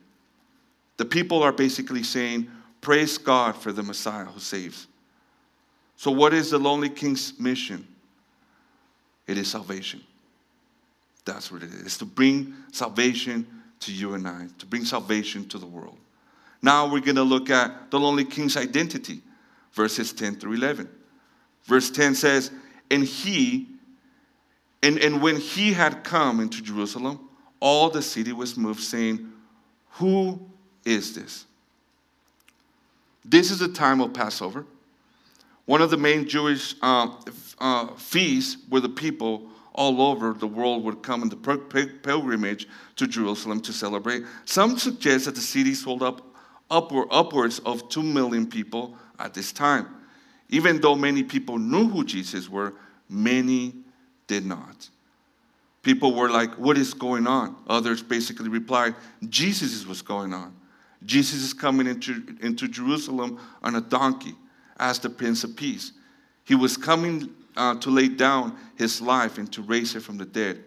The 0.97 1.05
people 1.05 1.41
are 1.43 1.51
basically 1.51 2.03
saying, 2.03 2.49
Praise 2.81 3.17
God 3.17 3.55
for 3.55 3.71
the 3.71 3.83
Messiah 3.83 4.25
who 4.25 4.39
saves. 4.39 4.87
So, 5.95 6.09
what 6.09 6.33
is 6.33 6.49
the 6.49 6.57
lonely 6.57 6.89
king's 6.89 7.39
mission? 7.39 7.87
It 9.27 9.37
is 9.37 9.49
salvation. 9.49 10.01
That's 11.25 11.51
what 11.51 11.61
it 11.63 11.69
is 11.69 11.81
It's 11.81 11.97
to 11.99 12.05
bring 12.05 12.55
salvation 12.71 13.45
to 13.81 13.93
you 13.93 14.15
and 14.15 14.27
I, 14.27 14.47
to 14.57 14.65
bring 14.65 14.85
salvation 14.85 15.47
to 15.49 15.57
the 15.57 15.65
world. 15.65 15.97
Now 16.61 16.91
we're 16.91 17.01
going 17.01 17.15
to 17.15 17.23
look 17.23 17.49
at 17.49 17.91
the 17.91 17.99
lonely 17.99 18.25
king's 18.25 18.57
identity, 18.57 19.21
verses 19.73 20.13
10 20.13 20.35
through 20.35 20.53
11. 20.53 20.89
Verse 21.63 21.89
10 21.89 22.15
says, 22.15 22.51
And 22.89 23.03
he, 23.03 23.67
and, 24.83 24.99
and 24.99 25.21
when 25.21 25.37
he 25.37 25.73
had 25.73 26.03
come 26.03 26.39
into 26.39 26.61
Jerusalem, 26.61 27.29
all 27.59 27.89
the 27.89 28.01
city 28.01 28.33
was 28.33 28.57
moved, 28.57 28.81
saying, 28.81 29.31
Who 29.91 30.39
is 30.85 31.13
this? 31.13 31.45
This 33.23 33.51
is 33.51 33.59
the 33.59 33.67
time 33.67 34.01
of 34.01 34.13
Passover, 34.13 34.65
one 35.65 35.81
of 35.81 35.89
the 35.89 35.97
main 35.97 36.27
Jewish 36.27 36.75
uh, 36.81 37.15
uh, 37.59 37.87
feasts 37.95 38.57
where 38.69 38.81
the 38.81 38.89
people 38.89 39.47
all 39.73 40.01
over 40.01 40.33
the 40.33 40.47
world 40.47 40.83
would 40.83 41.01
come 41.01 41.21
in 41.21 41.29
the 41.29 41.37
pilgrimage 42.03 42.67
to 42.97 43.07
Jerusalem 43.07 43.61
to 43.61 43.71
celebrate. 43.71 44.23
Some 44.45 44.77
suggest 44.77 45.25
that 45.25 45.35
the 45.35 45.41
city 45.41 45.73
sold 45.73 46.03
up 46.03 46.25
upward, 46.69 47.07
upwards 47.11 47.59
of 47.59 47.87
2 47.89 48.01
million 48.01 48.47
people 48.47 48.95
at 49.19 49.33
this 49.33 49.51
time. 49.51 49.87
Even 50.49 50.81
though 50.81 50.95
many 50.95 51.23
people 51.23 51.57
knew 51.57 51.87
who 51.87 52.03
Jesus 52.03 52.49
were, 52.49 52.73
many 53.09 53.73
did 54.27 54.45
not. 54.45 54.89
People 55.83 56.13
were 56.13 56.29
like, 56.29 56.53
What 56.55 56.77
is 56.77 56.93
going 56.93 57.27
on? 57.27 57.55
Others 57.67 58.03
basically 58.03 58.49
replied, 58.49 58.95
Jesus 59.29 59.73
is 59.73 59.87
what's 59.87 60.01
going 60.01 60.33
on. 60.33 60.53
Jesus 61.05 61.41
is 61.41 61.53
coming 61.53 61.87
into, 61.87 62.23
into 62.41 62.67
Jerusalem 62.67 63.39
on 63.63 63.75
a 63.75 63.81
donkey 63.81 64.35
as 64.79 64.99
the 64.99 65.09
Prince 65.09 65.43
of 65.43 65.55
Peace. 65.55 65.93
He 66.43 66.55
was 66.55 66.77
coming 66.77 67.29
uh, 67.55 67.75
to 67.75 67.89
lay 67.89 68.07
down 68.07 68.55
his 68.75 69.01
life 69.01 69.37
and 69.37 69.51
to 69.53 69.61
raise 69.61 69.95
it 69.95 70.01
from 70.01 70.17
the 70.17 70.25
dead. 70.25 70.63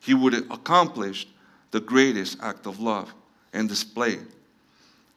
He 0.00 0.14
would 0.14 0.34
accomplish 0.50 1.26
the 1.70 1.80
greatest 1.80 2.38
act 2.42 2.66
of 2.66 2.80
love 2.80 3.14
and 3.52 3.68
display. 3.68 4.18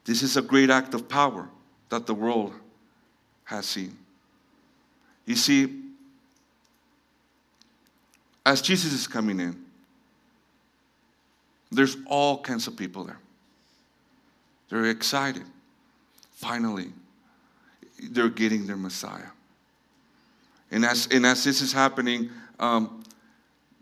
This 0.06 0.24
is 0.24 0.38
a 0.38 0.42
great 0.42 0.70
act 0.70 0.94
of 0.94 1.10
power 1.10 1.50
that 1.90 2.06
the 2.06 2.14
world 2.14 2.54
has 3.44 3.66
seen. 3.66 3.98
You 5.26 5.36
see, 5.36 5.84
as 8.46 8.62
Jesus 8.62 8.94
is 8.94 9.08
coming 9.08 9.40
in, 9.40 9.62
there's 11.70 11.98
all 12.06 12.42
kinds 12.42 12.68
of 12.68 12.78
people 12.78 13.04
there. 13.04 13.20
They're 14.70 14.86
excited. 14.86 15.44
Finally, 16.32 16.92
they're 18.12 18.30
getting 18.30 18.68
their 18.68 18.78
Messiah. 18.78 19.30
And 20.72 20.86
as, 20.86 21.08
and 21.12 21.26
as 21.26 21.44
this 21.44 21.62
is 21.62 21.72
happening, 21.72 22.30
um, 22.60 23.04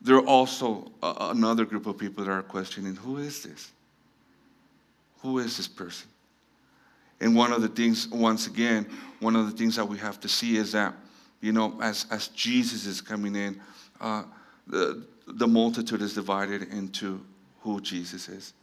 there 0.02 0.18
are 0.18 0.26
also 0.26 0.92
a, 1.02 1.16
another 1.32 1.66
group 1.66 1.88
of 1.88 1.98
people 1.98 2.24
that 2.24 2.32
are 2.32 2.44
questioning 2.44 2.96
who 2.96 3.18
is 3.18 3.42
this? 3.42 3.72
Who 5.22 5.40
is 5.40 5.58
this 5.58 5.68
person? 5.68 6.08
And 7.20 7.36
one 7.36 7.52
of 7.52 7.62
the 7.62 7.68
things, 7.68 8.08
once 8.10 8.46
again, 8.46 8.86
one 9.20 9.36
of 9.36 9.50
the 9.50 9.58
things 9.58 9.76
that 9.78 9.86
we 9.86 9.98
have 9.98 10.20
to 10.20 10.30
see 10.30 10.58
is 10.58 10.74
that, 10.74 10.94
you 11.42 11.52
know, 11.52 11.80
as, 11.82 12.06
as 12.12 12.28
Jesus 12.30 12.86
is 12.86 13.02
coming 13.02 13.36
in, 13.36 13.60
uh, 14.00 14.24
the, 14.68 15.04
the 15.28 15.48
multitude 15.48 16.02
is 16.02 16.14
divided 16.14 16.64
into 16.74 17.20
who 17.62 17.82
Jesus 17.82 18.30
is. 18.30 18.54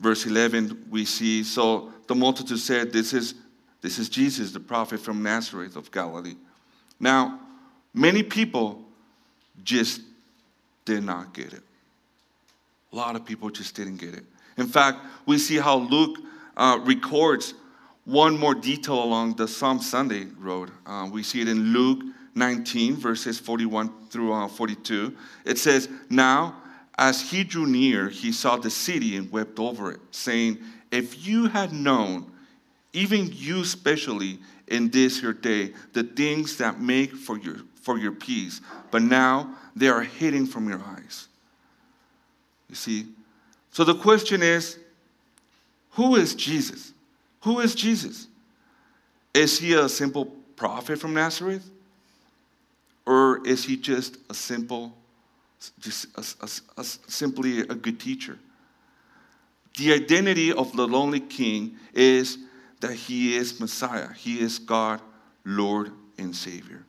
Verse 0.00 0.26
11, 0.26 0.86
we 0.90 1.04
see, 1.04 1.42
so 1.42 1.92
the 2.06 2.14
multitude 2.14 2.58
said, 2.58 2.92
This 2.92 3.12
is, 3.12 3.34
this 3.80 3.98
is 3.98 4.08
Jesus, 4.08 4.52
the 4.52 4.60
prophet 4.60 5.00
from 5.00 5.22
Nazareth 5.22 5.76
of 5.76 5.90
Galilee. 5.90 6.36
Now, 7.00 7.40
many 7.94 8.22
people 8.22 8.82
just 9.64 10.00
did 10.84 11.02
not 11.02 11.34
get 11.34 11.52
it. 11.52 11.62
A 12.92 12.96
lot 12.96 13.16
of 13.16 13.24
people 13.24 13.50
just 13.50 13.74
didn't 13.74 13.96
get 13.96 14.14
it. 14.14 14.24
In 14.56 14.66
fact, 14.66 14.98
we 15.26 15.38
see 15.38 15.56
how 15.56 15.76
Luke 15.76 16.18
uh, 16.56 16.78
records 16.84 17.54
one 18.04 18.38
more 18.38 18.54
detail 18.54 19.02
along 19.02 19.34
the 19.34 19.46
Palm 19.46 19.80
Sunday 19.80 20.26
road. 20.38 20.70
Uh, 20.86 21.08
we 21.10 21.22
see 21.22 21.40
it 21.40 21.48
in 21.48 21.72
Luke 21.72 22.02
19, 22.34 22.96
verses 22.96 23.38
41 23.38 23.90
through 24.10 24.32
uh, 24.32 24.48
42. 24.48 25.14
It 25.44 25.58
says, 25.58 25.88
Now, 26.08 26.56
as 26.98 27.30
he 27.30 27.44
drew 27.44 27.66
near, 27.66 28.08
he 28.08 28.32
saw 28.32 28.56
the 28.56 28.70
city 28.70 29.16
and 29.16 29.30
wept 29.30 29.58
over 29.58 29.92
it, 29.92 30.00
saying, 30.10 30.58
If 30.90 31.26
you 31.26 31.48
had 31.48 31.72
known, 31.72 32.30
even 32.92 33.30
you 33.32 33.64
specially, 33.64 34.38
in 34.68 34.90
this 34.90 35.22
your 35.22 35.32
day 35.32 35.72
the 35.92 36.02
things 36.02 36.56
that 36.58 36.80
make 36.80 37.12
for 37.14 37.38
your, 37.38 37.58
for 37.80 37.98
your 37.98 38.12
peace, 38.12 38.60
but 38.90 39.02
now 39.02 39.54
they 39.74 39.88
are 39.88 40.02
hidden 40.02 40.46
from 40.46 40.68
your 40.68 40.80
eyes. 40.80 41.28
You 42.68 42.74
see? 42.74 43.06
So 43.70 43.84
the 43.84 43.94
question 43.94 44.42
is 44.42 44.78
who 45.90 46.16
is 46.16 46.34
Jesus? 46.34 46.92
Who 47.42 47.60
is 47.60 47.74
Jesus? 47.74 48.26
Is 49.32 49.58
he 49.58 49.74
a 49.74 49.88
simple 49.88 50.26
prophet 50.56 50.98
from 50.98 51.14
Nazareth? 51.14 51.70
Or 53.06 53.46
is 53.46 53.64
he 53.64 53.76
just 53.76 54.18
a 54.28 54.34
simple, 54.34 54.92
just 55.80 56.06
simply 57.10 57.60
a 57.60 57.74
good 57.74 57.98
teacher? 58.00 58.38
The 59.76 59.92
identity 59.92 60.52
of 60.52 60.74
the 60.74 60.86
lonely 60.86 61.20
king 61.20 61.76
is 61.92 62.38
that 62.80 62.92
he 62.92 63.36
is 63.36 63.60
Messiah. 63.60 64.12
He 64.12 64.40
is 64.40 64.58
God, 64.58 65.00
Lord, 65.44 65.92
and 66.18 66.34
Savior. 66.34 66.84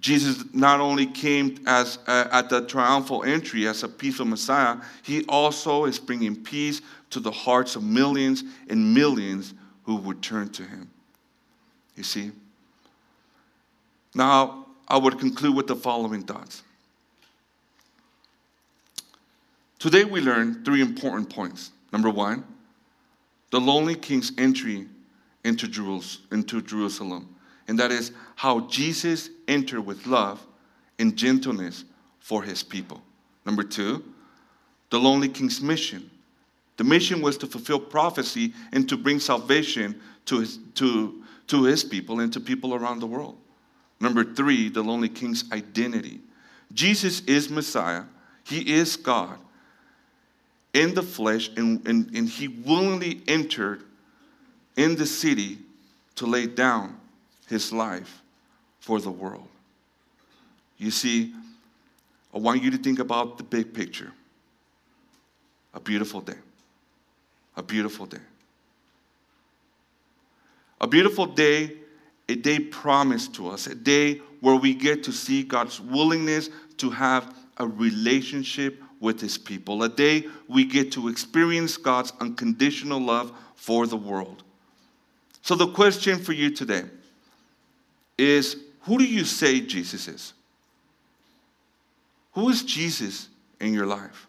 Jesus 0.00 0.44
not 0.52 0.80
only 0.80 1.06
came 1.06 1.58
as 1.66 1.98
uh, 2.06 2.28
at 2.30 2.48
the 2.48 2.64
triumphal 2.66 3.24
entry 3.24 3.66
as 3.66 3.82
a 3.82 3.88
peaceful 3.88 4.26
Messiah, 4.26 4.76
he 5.02 5.24
also 5.24 5.86
is 5.86 5.98
bringing 5.98 6.36
peace 6.36 6.80
to 7.10 7.20
the 7.20 7.32
hearts 7.32 7.74
of 7.74 7.82
millions 7.82 8.44
and 8.68 8.94
millions 8.94 9.54
who 9.84 9.96
would 9.96 10.22
turn 10.22 10.50
to 10.50 10.62
him. 10.62 10.88
You 11.96 12.04
see? 12.04 12.30
Now, 14.14 14.66
I 14.86 14.98
would 14.98 15.18
conclude 15.18 15.56
with 15.56 15.66
the 15.66 15.76
following 15.76 16.22
thoughts. 16.22 16.62
Today 19.78 20.04
we 20.04 20.20
learn 20.20 20.64
three 20.64 20.80
important 20.80 21.30
points. 21.30 21.70
Number 21.92 22.10
one, 22.10 22.44
the 23.50 23.60
lonely 23.60 23.94
king's 23.94 24.32
entry 24.36 24.86
into 25.44 25.68
Jerusalem. 25.68 27.34
And 27.68 27.78
that 27.78 27.92
is 27.92 28.12
how 28.36 28.60
Jesus 28.68 29.30
entered 29.46 29.82
with 29.82 30.06
love 30.06 30.44
and 30.98 31.16
gentleness 31.16 31.84
for 32.18 32.42
his 32.42 32.62
people. 32.62 33.02
Number 33.46 33.62
two, 33.62 34.04
the 34.90 34.98
lonely 34.98 35.28
king's 35.28 35.60
mission. 35.60 36.10
The 36.76 36.84
mission 36.84 37.20
was 37.20 37.36
to 37.38 37.46
fulfill 37.46 37.80
prophecy 37.80 38.52
and 38.72 38.88
to 38.88 38.96
bring 38.96 39.20
salvation 39.20 40.00
to 40.26 40.40
his, 40.40 40.58
to, 40.74 41.22
to 41.48 41.64
his 41.64 41.84
people 41.84 42.20
and 42.20 42.32
to 42.32 42.40
people 42.40 42.74
around 42.74 43.00
the 43.00 43.06
world. 43.06 43.36
Number 44.00 44.24
three, 44.24 44.68
the 44.68 44.82
lonely 44.82 45.08
king's 45.08 45.50
identity. 45.52 46.20
Jesus 46.72 47.20
is 47.22 47.50
Messiah, 47.50 48.04
he 48.44 48.74
is 48.74 48.96
God, 48.96 49.38
in 50.78 50.94
the 50.94 51.02
flesh, 51.02 51.50
and, 51.56 51.84
and, 51.88 52.14
and 52.14 52.28
he 52.28 52.46
willingly 52.46 53.20
entered 53.26 53.82
in 54.76 54.94
the 54.94 55.06
city 55.06 55.58
to 56.14 56.24
lay 56.24 56.46
down 56.46 56.96
his 57.48 57.72
life 57.72 58.22
for 58.78 59.00
the 59.00 59.10
world. 59.10 59.48
You 60.76 60.92
see, 60.92 61.34
I 62.32 62.38
want 62.38 62.62
you 62.62 62.70
to 62.70 62.78
think 62.78 63.00
about 63.00 63.38
the 63.38 63.44
big 63.44 63.74
picture 63.74 64.12
a 65.74 65.80
beautiful 65.80 66.20
day. 66.20 66.38
A 67.56 67.62
beautiful 67.62 68.06
day. 68.06 68.22
A 70.80 70.86
beautiful 70.86 71.26
day, 71.26 71.72
a 72.28 72.36
day 72.36 72.60
promised 72.60 73.34
to 73.34 73.48
us, 73.48 73.66
a 73.66 73.74
day 73.74 74.20
where 74.40 74.54
we 74.54 74.74
get 74.74 75.02
to 75.04 75.12
see 75.12 75.42
God's 75.42 75.80
willingness 75.80 76.50
to 76.76 76.90
have 76.90 77.34
a 77.56 77.66
relationship 77.66 78.80
with 79.00 79.20
his 79.20 79.38
people, 79.38 79.82
a 79.82 79.88
day 79.88 80.26
we 80.48 80.64
get 80.64 80.92
to 80.92 81.08
experience 81.08 81.76
God's 81.76 82.12
unconditional 82.20 83.00
love 83.00 83.32
for 83.54 83.86
the 83.86 83.96
world. 83.96 84.42
So, 85.42 85.54
the 85.54 85.68
question 85.68 86.18
for 86.18 86.32
you 86.32 86.50
today 86.50 86.84
is 88.16 88.56
who 88.82 88.98
do 88.98 89.04
you 89.04 89.24
say 89.24 89.60
Jesus 89.60 90.08
is? 90.08 90.32
Who 92.32 92.48
is 92.48 92.62
Jesus 92.62 93.28
in 93.60 93.72
your 93.72 93.86
life? 93.86 94.26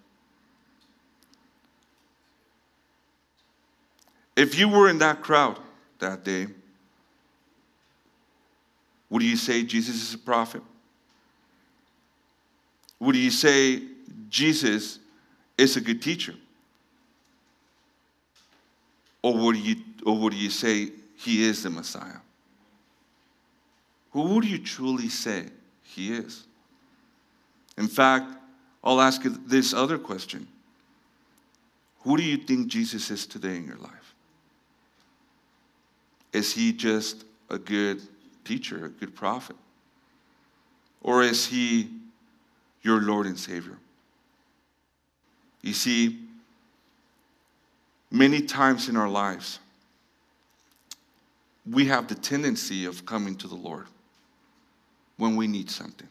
If 4.36 4.58
you 4.58 4.70
were 4.70 4.90
in 4.90 5.00
that 5.00 5.22
crowd 5.22 5.60
that 6.00 6.24
day, 6.24 6.48
would 9.10 9.24
you 9.24 9.36
say 9.36 9.64
Jesus 9.64 9.96
is 9.96 10.14
a 10.14 10.18
prophet? 10.18 10.62
Would 13.00 13.16
you 13.16 13.32
say 13.32 13.82
Jesus 14.30 15.00
is 15.58 15.76
a 15.76 15.82
good 15.82 16.02
teacher? 16.02 16.36
Or 19.22 19.36
would 19.38 19.58
you, 19.58 19.76
or 20.06 20.18
would 20.18 20.34
you 20.34 20.50
say 20.50 20.92
he 21.18 21.44
is 21.44 21.64
the 21.64 21.70
Messiah? 21.70 22.20
Who 24.12 24.22
would 24.36 24.46
you 24.46 24.60
truly 24.60 25.10
say 25.10 25.46
he 25.84 26.14
is? 26.14 26.46
In 27.78 27.88
fact, 27.88 28.34
I'll 28.84 29.02
ask 29.02 29.24
you 29.24 29.38
this 29.46 29.74
other 29.74 29.98
question 29.98 30.48
Who 32.02 32.18
do 32.18 32.24
you 32.24 32.38
think 32.38 32.68
Jesus 32.68 33.12
is 33.12 33.26
today 33.26 33.58
in 33.58 33.66
your 33.66 33.78
life? 33.78 34.16
Is 36.32 36.54
he 36.54 36.72
just 36.72 37.26
a 37.50 37.58
good 37.58 38.02
teacher, 38.46 38.86
a 38.86 38.90
good 38.90 39.16
prophet? 39.16 39.56
Or 41.02 41.24
is 41.24 41.46
he 41.46 41.90
your 42.82 43.02
Lord 43.02 43.26
and 43.26 43.38
Savior? 43.38 43.78
You 45.62 45.74
see, 45.74 46.20
many 48.12 48.42
times 48.42 48.90
in 48.90 48.96
our 48.96 49.10
lives, 49.10 49.60
we 51.70 51.86
have 51.86 52.08
the 52.08 52.16
tendency 52.16 52.86
of 52.86 53.06
coming 53.06 53.36
to 53.38 53.48
the 53.48 53.56
Lord 53.56 53.86
when 55.18 55.36
we 55.36 55.48
need 55.48 55.70
something, 55.70 56.08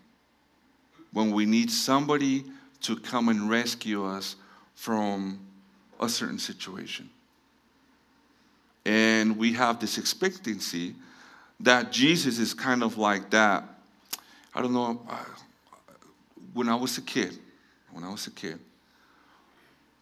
when 1.12 1.32
we 1.32 1.46
need 1.46 1.70
somebody 1.70 2.44
to 2.82 2.96
come 2.96 3.28
and 3.28 3.50
rescue 3.50 4.04
us 4.04 4.36
from 4.74 5.40
a 5.98 6.08
certain 6.08 6.38
situation. 6.38 7.08
And 8.84 9.36
we 9.36 9.52
have 9.54 9.80
this 9.80 9.98
expectancy 9.98 10.94
that 11.60 11.90
Jesus 11.90 12.38
is 12.38 12.54
kind 12.54 12.82
of 12.82 12.96
like 12.96 13.30
that. 13.30 13.64
I 14.54 14.62
don't 14.62 14.72
know, 14.72 15.00
uh, 15.08 15.16
when 16.52 16.68
I 16.68 16.74
was 16.74 16.96
a 16.98 17.02
kid, 17.02 17.36
when 17.90 18.04
I 18.04 18.10
was 18.10 18.26
a 18.26 18.30
kid, 18.30 18.60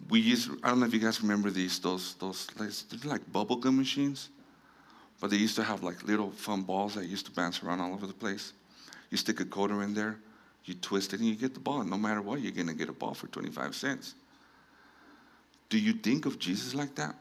we 0.08 0.20
used, 0.20 0.50
I 0.62 0.68
don't 0.68 0.80
know 0.80 0.86
if 0.86 0.94
you 0.94 1.00
guys 1.00 1.20
remember 1.20 1.50
these, 1.50 1.78
those, 1.78 2.14
those, 2.14 2.48
like, 3.04 3.32
bubble 3.32 3.56
gum 3.56 3.76
machines, 3.76 4.30
but 5.20 5.30
they 5.30 5.36
used 5.36 5.56
to 5.56 5.64
have 5.64 5.82
like 5.82 6.02
little 6.04 6.30
fun 6.30 6.62
balls 6.62 6.94
that 6.94 7.06
used 7.06 7.26
to 7.26 7.32
bounce 7.32 7.62
around 7.62 7.80
all 7.80 7.92
over 7.92 8.06
the 8.06 8.12
place. 8.12 8.52
You 9.10 9.16
stick 9.16 9.40
a 9.40 9.44
quarter 9.44 9.82
in 9.82 9.94
there, 9.94 10.18
you 10.64 10.74
twist 10.74 11.14
it, 11.14 11.20
and 11.20 11.28
you 11.28 11.34
get 11.34 11.54
the 11.54 11.60
ball. 11.60 11.82
No 11.84 11.96
matter 11.96 12.20
what, 12.20 12.40
you're 12.40 12.52
going 12.52 12.66
to 12.66 12.74
get 12.74 12.88
a 12.88 12.92
ball 12.92 13.14
for 13.14 13.26
25 13.28 13.74
cents. 13.74 14.14
Do 15.68 15.78
you 15.78 15.94
think 15.94 16.26
of 16.26 16.38
Jesus 16.38 16.74
like 16.74 16.94
that? 16.96 17.14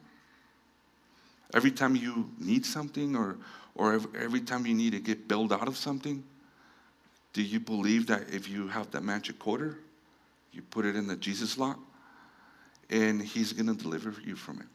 Every 1.54 1.72
time 1.72 1.96
you 1.96 2.30
need 2.40 2.66
something 2.66 3.16
or, 3.16 3.38
or 3.76 3.94
every 4.20 4.42
time 4.42 4.66
you 4.66 4.74
need 4.74 4.92
to 4.92 5.00
get 5.00 5.28
bailed 5.28 5.54
out 5.54 5.68
of 5.68 5.78
something, 5.78 6.24
do 7.34 7.42
you 7.42 7.60
believe 7.60 8.08
that 8.08 8.34
if 8.34 8.50
you 8.50 8.68
have 8.68 8.92
that 8.92 9.04
magic 9.04 9.40
quarter, 9.40 9.78
you 10.52 10.62
put 10.62 10.86
it 10.86 10.96
in 10.96 11.08
the 11.08 11.16
Jesus 11.16 11.58
lock, 11.58 11.80
and 12.90 13.22
he's 13.22 13.54
going 13.54 13.68
to 13.68 13.82
deliver 13.82 14.14
you 14.26 14.36
from 14.36 14.60
it? 14.60 14.68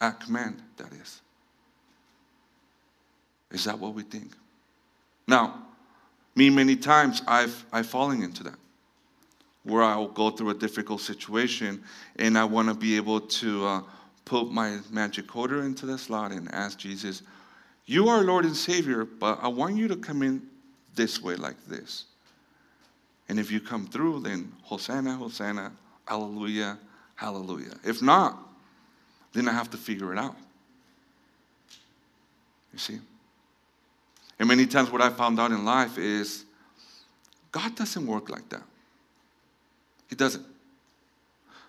At 0.00 0.20
command, 0.20 0.62
that 0.76 0.92
is. 0.92 1.20
Is 3.50 3.64
that 3.64 3.78
what 3.78 3.94
we 3.94 4.02
think? 4.02 4.32
Now, 5.26 5.66
me, 6.34 6.50
many 6.50 6.76
times 6.76 7.22
I've, 7.26 7.64
I've 7.72 7.86
fallen 7.86 8.22
into 8.22 8.42
that 8.44 8.56
where 9.64 9.82
I'll 9.82 10.08
go 10.08 10.30
through 10.30 10.50
a 10.50 10.54
difficult 10.54 11.00
situation 11.00 11.82
and 12.16 12.38
I 12.38 12.44
want 12.44 12.68
to 12.68 12.74
be 12.74 12.96
able 12.96 13.20
to 13.20 13.66
uh, 13.66 13.82
put 14.24 14.50
my 14.50 14.78
magic 14.90 15.26
quarter 15.26 15.62
into 15.62 15.86
the 15.86 15.98
slot 15.98 16.32
and 16.32 16.52
ask 16.54 16.78
Jesus, 16.78 17.22
You 17.86 18.08
are 18.08 18.22
Lord 18.22 18.44
and 18.44 18.56
Savior, 18.56 19.04
but 19.04 19.38
I 19.42 19.48
want 19.48 19.76
you 19.76 19.88
to 19.88 19.96
come 19.96 20.22
in 20.22 20.42
this 20.94 21.22
way, 21.22 21.36
like 21.36 21.62
this. 21.66 22.06
And 23.28 23.38
if 23.38 23.50
you 23.50 23.60
come 23.60 23.86
through, 23.86 24.20
then 24.20 24.52
Hosanna, 24.62 25.14
Hosanna, 25.16 25.72
Hallelujah, 26.06 26.78
Hallelujah. 27.20 27.74
If 27.84 28.00
not, 28.00 28.38
then 29.34 29.46
I 29.46 29.52
have 29.52 29.68
to 29.72 29.76
figure 29.76 30.10
it 30.10 30.18
out. 30.18 30.36
You 32.72 32.78
see? 32.78 32.98
And 34.38 34.48
many 34.48 34.64
times, 34.64 34.90
what 34.90 35.02
I 35.02 35.10
found 35.10 35.38
out 35.38 35.50
in 35.50 35.66
life 35.66 35.98
is 35.98 36.46
God 37.52 37.76
doesn't 37.76 38.06
work 38.06 38.30
like 38.30 38.48
that. 38.48 38.62
He 40.08 40.16
doesn't. 40.16 40.46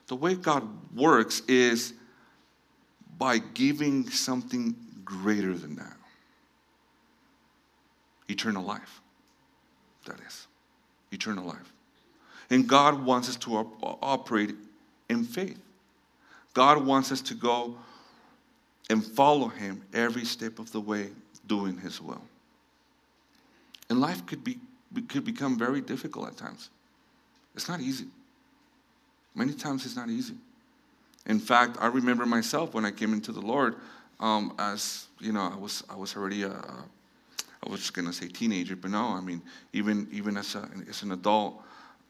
The 0.07 0.15
way 0.15 0.35
God 0.35 0.65
works 0.95 1.41
is 1.49 1.95
by 3.17 3.39
giving 3.39 4.09
something 4.09 4.73
greater 5.03 5.53
than 5.53 5.75
that 5.75 5.97
eternal 8.29 8.63
life. 8.63 9.01
That 10.05 10.21
is, 10.25 10.47
eternal 11.11 11.43
life. 11.43 11.73
And 12.49 12.69
God 12.69 13.03
wants 13.03 13.27
us 13.27 13.35
to 13.35 13.57
op- 13.57 13.99
operate 14.01 14.55
in 15.11 15.23
faith. 15.25 15.59
God 16.53 16.85
wants 16.85 17.11
us 17.11 17.21
to 17.23 17.33
go 17.33 17.75
and 18.89 19.05
follow 19.05 19.49
Him 19.49 19.81
every 19.93 20.25
step 20.25 20.57
of 20.57 20.71
the 20.71 20.79
way, 20.79 21.09
doing 21.47 21.77
His 21.77 22.01
will. 22.01 22.21
And 23.89 23.99
life 23.99 24.25
could, 24.25 24.43
be, 24.43 24.57
could 25.09 25.25
become 25.25 25.57
very 25.59 25.81
difficult 25.81 26.27
at 26.27 26.37
times. 26.37 26.69
It's 27.55 27.67
not 27.67 27.81
easy. 27.81 28.07
Many 29.35 29.53
times 29.53 29.85
it's 29.85 29.95
not 29.95 30.09
easy. 30.09 30.35
In 31.25 31.39
fact, 31.39 31.77
I 31.79 31.87
remember 31.87 32.25
myself 32.25 32.73
when 32.73 32.85
I 32.85 32.91
came 32.91 33.13
into 33.13 33.31
the 33.31 33.41
Lord, 33.41 33.75
um, 34.19 34.53
as 34.57 35.07
you 35.19 35.31
know, 35.31 35.51
I 35.53 35.57
was 35.57 35.83
I 35.89 35.95
was 35.95 36.15
already 36.15 36.43
a, 36.43 36.51
a 36.51 36.85
I 37.65 37.69
was 37.69 37.89
gonna 37.91 38.13
say 38.13 38.27
teenager, 38.27 38.75
but 38.75 38.91
no, 38.91 39.07
I 39.07 39.21
mean 39.21 39.41
even 39.71 40.07
even 40.11 40.35
as 40.35 40.55
a, 40.55 40.67
as 40.89 41.03
an 41.03 41.11
adult, 41.11 41.61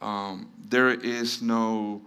um, 0.02 0.50
there 0.70 0.90
is 0.90 1.42
no 1.42 2.02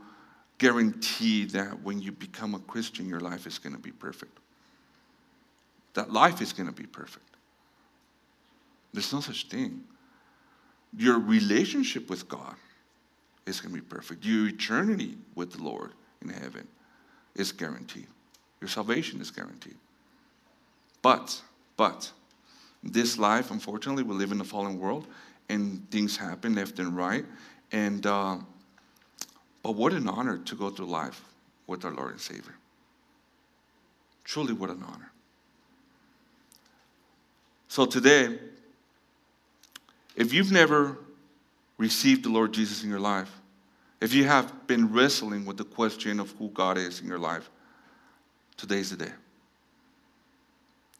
guarantee 0.58 1.44
that 1.46 1.82
when 1.82 2.00
you 2.00 2.12
become 2.12 2.54
a 2.54 2.60
Christian, 2.60 3.08
your 3.08 3.20
life 3.20 3.46
is 3.46 3.58
gonna 3.58 3.78
be 3.78 3.92
perfect. 3.92 4.38
That 5.94 6.12
life 6.12 6.40
is 6.40 6.52
gonna 6.52 6.72
be 6.72 6.86
perfect. 6.86 7.34
There's 8.92 9.12
no 9.12 9.20
such 9.20 9.48
thing. 9.48 9.82
Your 10.96 11.18
relationship 11.18 12.08
with 12.08 12.28
God 12.28 12.54
is 13.46 13.60
going 13.60 13.74
to 13.74 13.80
be 13.80 13.86
perfect. 13.86 14.24
Your 14.24 14.48
eternity 14.48 15.18
with 15.34 15.52
the 15.52 15.62
Lord 15.62 15.92
in 16.22 16.28
heaven 16.28 16.66
is 17.34 17.52
guaranteed. 17.52 18.06
Your 18.60 18.68
salvation 18.68 19.20
is 19.20 19.30
guaranteed. 19.30 19.76
But, 21.02 21.42
but, 21.76 22.10
this 22.82 23.18
life, 23.18 23.50
unfortunately, 23.50 24.02
we 24.02 24.14
live 24.14 24.30
in 24.30 24.40
a 24.40 24.44
fallen 24.44 24.78
world 24.78 25.06
and 25.48 25.84
things 25.90 26.16
happen 26.16 26.54
left 26.54 26.78
and 26.78 26.96
right. 26.96 27.24
And, 27.72 28.06
uh, 28.06 28.38
but 29.64 29.74
what 29.76 29.94
an 29.94 30.06
honor 30.08 30.36
to 30.36 30.54
go 30.54 30.68
through 30.68 30.86
life 30.86 31.24
with 31.66 31.86
our 31.86 31.90
Lord 31.90 32.12
and 32.12 32.20
Savior. 32.20 32.54
Truly, 34.22 34.52
what 34.52 34.68
an 34.68 34.84
honor. 34.86 35.10
So 37.68 37.86
today, 37.86 38.38
if 40.16 40.34
you've 40.34 40.52
never 40.52 40.98
received 41.78 42.24
the 42.24 42.28
Lord 42.28 42.52
Jesus 42.52 42.84
in 42.84 42.90
your 42.90 43.00
life, 43.00 43.30
if 44.02 44.12
you 44.12 44.24
have 44.24 44.66
been 44.66 44.92
wrestling 44.92 45.46
with 45.46 45.56
the 45.56 45.64
question 45.64 46.20
of 46.20 46.30
who 46.32 46.50
God 46.50 46.76
is 46.76 47.00
in 47.00 47.08
your 47.08 47.18
life, 47.18 47.48
today's 48.58 48.90
the 48.90 48.98
day. 48.98 49.12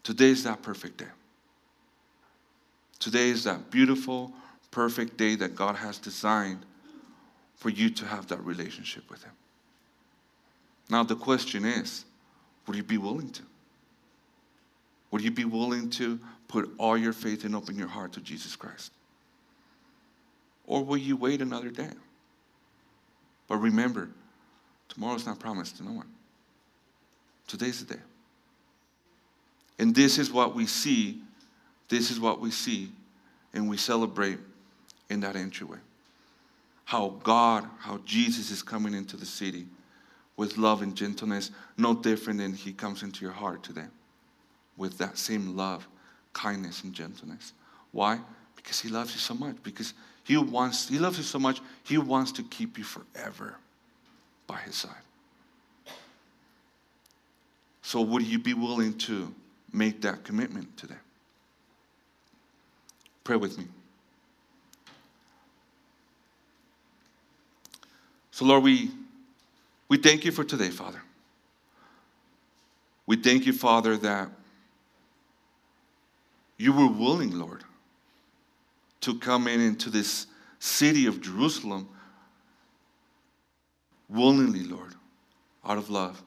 Today 0.03 0.31
is 0.31 0.43
that 0.45 0.63
perfect 0.63 0.97
day. 0.97 1.13
Today 2.99 3.29
is 3.29 3.45
that 3.45 3.71
beautiful, 3.71 4.33
perfect 4.71 5.19
day 5.19 5.35
that 5.35 5.55
God 5.55 5.77
has 5.77 5.99
designed 5.99 6.65
for 7.57 7.71
you 7.71 7.91
to 7.91 8.05
have 8.05 8.27
that 8.29 8.45
relationship 8.45 9.09
with 9.11 9.23
Him. 9.23 9.33
Now, 10.91 11.03
the 11.03 11.17
question 11.17 11.65
is 11.65 12.05
would 12.67 12.77
you 12.77 12.83
be 12.83 12.99
willing 12.99 13.31
to? 13.31 13.43
Would 15.11 15.23
you 15.23 15.31
be 15.31 15.45
willing 15.45 15.91
to 15.91 16.19
put 16.49 16.71
all 16.79 16.97
your 16.97 17.13
faith 17.13 17.45
and 17.45 17.55
open 17.55 17.79
your 17.79 17.89
heart 17.89 18.13
to 18.15 18.21
Jesus 18.21 18.57
Christ? 18.57 18.93
Or 20.67 20.83
will 20.85 20.97
you 20.97 21.17
wait 21.17 21.41
another 21.41 21.71
day? 21.71 21.91
But 23.47 23.59
remember, 23.59 24.09
tomorrow's 24.89 25.27
not 25.27 25.39
promised 25.39 25.77
to 25.77 25.85
no 25.85 25.93
one. 25.93 26.09
Today's 27.47 27.85
the 27.85 27.95
day. 27.95 28.01
And 29.79 29.95
this 29.95 30.19
is 30.19 30.33
what 30.33 30.55
we 30.55 30.67
see. 30.67 31.21
This 31.89 32.11
is 32.11 32.19
what 32.19 32.41
we 32.41 32.51
see 32.51 32.91
and 33.53 33.69
we 33.69 33.77
celebrate 33.77 34.39
in 35.11 35.21
that 35.21 35.37
entryway. 35.37 35.79
How 36.85 37.19
God, 37.23 37.67
how 37.79 37.99
Jesus 38.05 38.51
is 38.51 38.63
coming 38.63 38.95
into 38.95 39.17
the 39.17 39.27
city 39.27 39.67
with 40.37 40.59
love 40.59 40.83
and 40.83 40.95
gentleness, 40.95 41.51
no 41.77 41.95
different 41.95 42.41
than 42.41 42.53
he 42.53 42.73
comes 42.73 43.03
into 43.03 43.25
your 43.25 43.33
heart 43.33 43.63
today 43.63 43.87
with 44.77 44.99
that 44.99 45.17
same 45.17 45.57
love, 45.57 45.87
kindness, 46.33 46.83
and 46.83 46.93
gentleness. 46.93 47.53
Why? 47.93 48.21
Because 48.57 48.81
he 48.81 48.89
loves 48.89 49.13
you 49.13 49.21
so 49.21 49.35
much. 49.35 49.57
Because 49.63 49.95
he 50.25 50.37
wants, 50.37 50.89
he 50.89 50.99
loves 50.99 51.19
you 51.19 51.25
so 51.25 51.39
much, 51.39 51.61
he 51.85 51.99
wants 51.99 52.33
to 52.33 52.43
keep 52.43 52.77
you 52.79 52.85
forever 52.85 53.57
by 54.47 54.59
his 54.59 54.75
side. 54.75 54.93
So 57.83 58.01
would 58.01 58.23
you 58.23 58.39
be 58.39 58.55
willing 58.55 58.95
to 58.99 59.33
make 59.73 60.01
that 60.03 60.25
commitment 60.25 60.77
today? 60.77 60.95
Pray 63.23 63.37
with 63.37 63.59
me. 63.59 63.67
So 68.35 68.45
Lord, 68.47 68.65
we 68.65 68.91
we 69.89 69.97
thank 69.97 70.25
you 70.25 70.33
for 70.33 70.43
today, 70.43 70.71
Father. 70.71 71.01
We 73.07 73.15
thank 73.15 73.47
you, 73.47 73.53
Father, 73.53 73.97
that 73.99 74.29
you 76.57 76.73
were 76.73 76.89
willing, 76.89 77.39
Lord, 77.39 77.63
to 79.03 79.17
come 79.21 79.47
in 79.47 79.61
into 79.61 79.89
this 79.89 80.27
city 80.59 81.07
of 81.07 81.21
Jerusalem 81.21 81.89
willingly, 84.09 84.65
Lord, 84.65 84.97
out 85.65 85.79
of 85.79 85.89
love, 85.89 86.21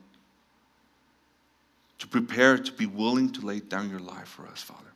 to 1.99 2.07
prepare 2.07 2.57
to 2.57 2.71
be 2.71 2.85
willing 2.85 3.33
to 3.33 3.45
lay 3.45 3.59
down 3.59 3.89
your 3.89 3.99
life 3.99 4.29
for 4.29 4.47
us, 4.47 4.61
Father. 4.61 4.93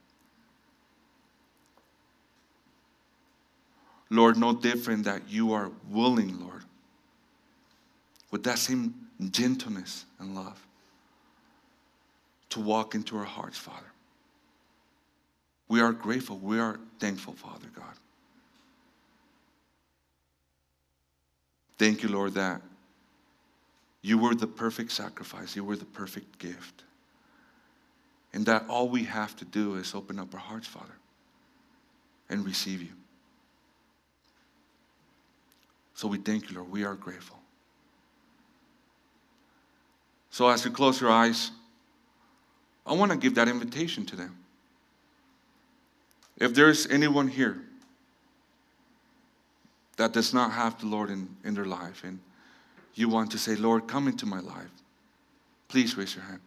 Lord, 4.09 4.37
no 4.37 4.53
different 4.53 5.03
that 5.03 5.29
you 5.29 5.51
are 5.51 5.71
willing, 5.89 6.39
Lord, 6.39 6.63
with 8.31 8.43
that 8.43 8.57
same 8.57 8.95
gentleness 9.29 10.05
and 10.19 10.33
love 10.33 10.65
to 12.49 12.59
walk 12.59 12.95
into 12.95 13.17
our 13.17 13.25
hearts, 13.25 13.57
Father. 13.57 13.91
We 15.67 15.79
are 15.81 15.93
grateful. 15.93 16.37
We 16.37 16.59
are 16.59 16.79
thankful, 16.99 17.33
Father 17.33 17.67
God. 17.75 17.93
Thank 21.77 22.03
you, 22.03 22.09
Lord, 22.09 22.33
that 22.33 22.61
you 24.01 24.17
were 24.17 24.35
the 24.35 24.47
perfect 24.47 24.91
sacrifice, 24.91 25.55
you 25.55 25.63
were 25.63 25.75
the 25.75 25.85
perfect 25.85 26.39
gift. 26.39 26.83
And 28.33 28.45
that 28.45 28.65
all 28.69 28.87
we 28.87 29.03
have 29.03 29.35
to 29.37 29.45
do 29.45 29.75
is 29.75 29.93
open 29.93 30.17
up 30.17 30.33
our 30.33 30.39
hearts, 30.39 30.67
Father, 30.67 30.95
and 32.29 32.45
receive 32.45 32.81
you. 32.81 32.93
So 35.95 36.07
we 36.07 36.17
thank 36.17 36.49
you, 36.49 36.57
Lord. 36.57 36.71
We 36.71 36.83
are 36.83 36.95
grateful. 36.95 37.40
So 40.31 40.47
as 40.47 40.63
you 40.63 40.71
close 40.71 40.99
your 40.99 41.11
eyes, 41.11 41.51
I 42.85 42.93
want 42.93 43.11
to 43.11 43.17
give 43.17 43.35
that 43.35 43.47
invitation 43.47 44.05
to 44.07 44.15
them. 44.15 44.37
If 46.37 46.55
there's 46.55 46.87
anyone 46.87 47.27
here 47.27 47.61
that 49.97 50.13
does 50.13 50.33
not 50.33 50.51
have 50.53 50.79
the 50.79 50.87
Lord 50.87 51.09
in, 51.11 51.29
in 51.43 51.53
their 51.53 51.65
life 51.65 52.03
and 52.03 52.19
you 52.95 53.09
want 53.09 53.31
to 53.31 53.37
say, 53.37 53.55
Lord, 53.55 53.87
come 53.87 54.07
into 54.07 54.25
my 54.25 54.39
life, 54.39 54.71
please 55.67 55.95
raise 55.95 56.15
your 56.15 56.23
hand. 56.23 56.39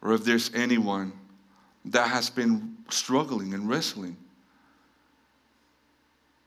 Or 0.00 0.12
if 0.12 0.24
there's 0.24 0.54
anyone 0.54 1.12
that 1.86 2.08
has 2.08 2.30
been 2.30 2.76
struggling 2.88 3.54
and 3.54 3.68
wrestling 3.68 4.16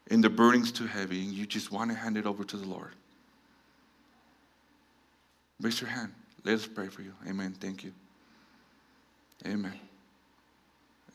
and 0.10 0.24
the 0.24 0.30
burden's 0.30 0.72
too 0.72 0.88
heavy 0.88 1.22
and 1.24 1.32
you 1.32 1.46
just 1.46 1.72
want 1.72 1.92
to 1.92 1.98
hand 1.98 2.18
it 2.18 2.26
over 2.26 2.44
to 2.44 2.58
the 2.58 2.66
Lord, 2.66 2.94
raise 5.62 5.80
your 5.80 5.90
hand. 5.90 6.14
Let 6.44 6.56
us 6.56 6.68
pray 6.68 6.88
for 6.88 7.02
you. 7.02 7.14
Amen. 7.28 7.54
Thank 7.60 7.84
you. 7.84 7.92
Amen. 9.46 9.80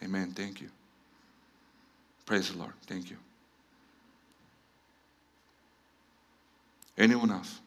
Amen. 0.02 0.32
Thank 0.32 0.60
you. 0.60 0.70
Praise 2.26 2.50
the 2.50 2.58
Lord. 2.58 2.72
Thank 2.86 3.10
you. 3.10 3.16
Anyone 6.96 7.30
else? 7.30 7.60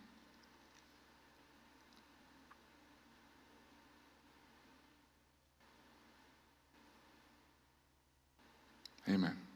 Amen. 9.09 9.46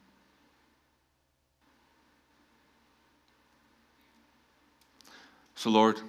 So, 5.62 5.69
Lord, 5.69 6.00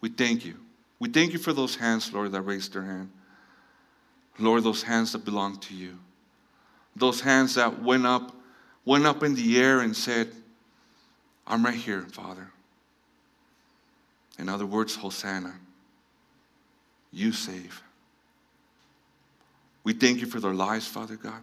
we 0.00 0.08
thank 0.08 0.44
you. 0.44 0.54
We 1.00 1.08
thank 1.08 1.32
you 1.32 1.40
for 1.40 1.52
those 1.52 1.74
hands, 1.74 2.12
Lord, 2.12 2.30
that 2.30 2.42
raised 2.42 2.72
their 2.72 2.84
hand. 2.84 3.10
Lord, 4.38 4.62
those 4.62 4.84
hands 4.84 5.10
that 5.10 5.24
belong 5.24 5.58
to 5.58 5.74
you. 5.74 5.98
Those 6.94 7.20
hands 7.20 7.56
that 7.56 7.82
went 7.82 8.06
up, 8.06 8.32
went 8.84 9.06
up 9.06 9.24
in 9.24 9.34
the 9.34 9.60
air 9.60 9.80
and 9.80 9.96
said, 9.96 10.30
I'm 11.48 11.64
right 11.64 11.74
here, 11.74 12.02
Father. 12.12 12.48
In 14.38 14.48
other 14.48 14.66
words, 14.66 14.94
Hosanna. 14.94 15.54
You 17.10 17.32
save. 17.32 17.82
We 19.82 19.94
thank 19.94 20.20
you 20.20 20.28
for 20.28 20.38
their 20.38 20.54
lives, 20.54 20.86
Father 20.86 21.16
God. 21.16 21.42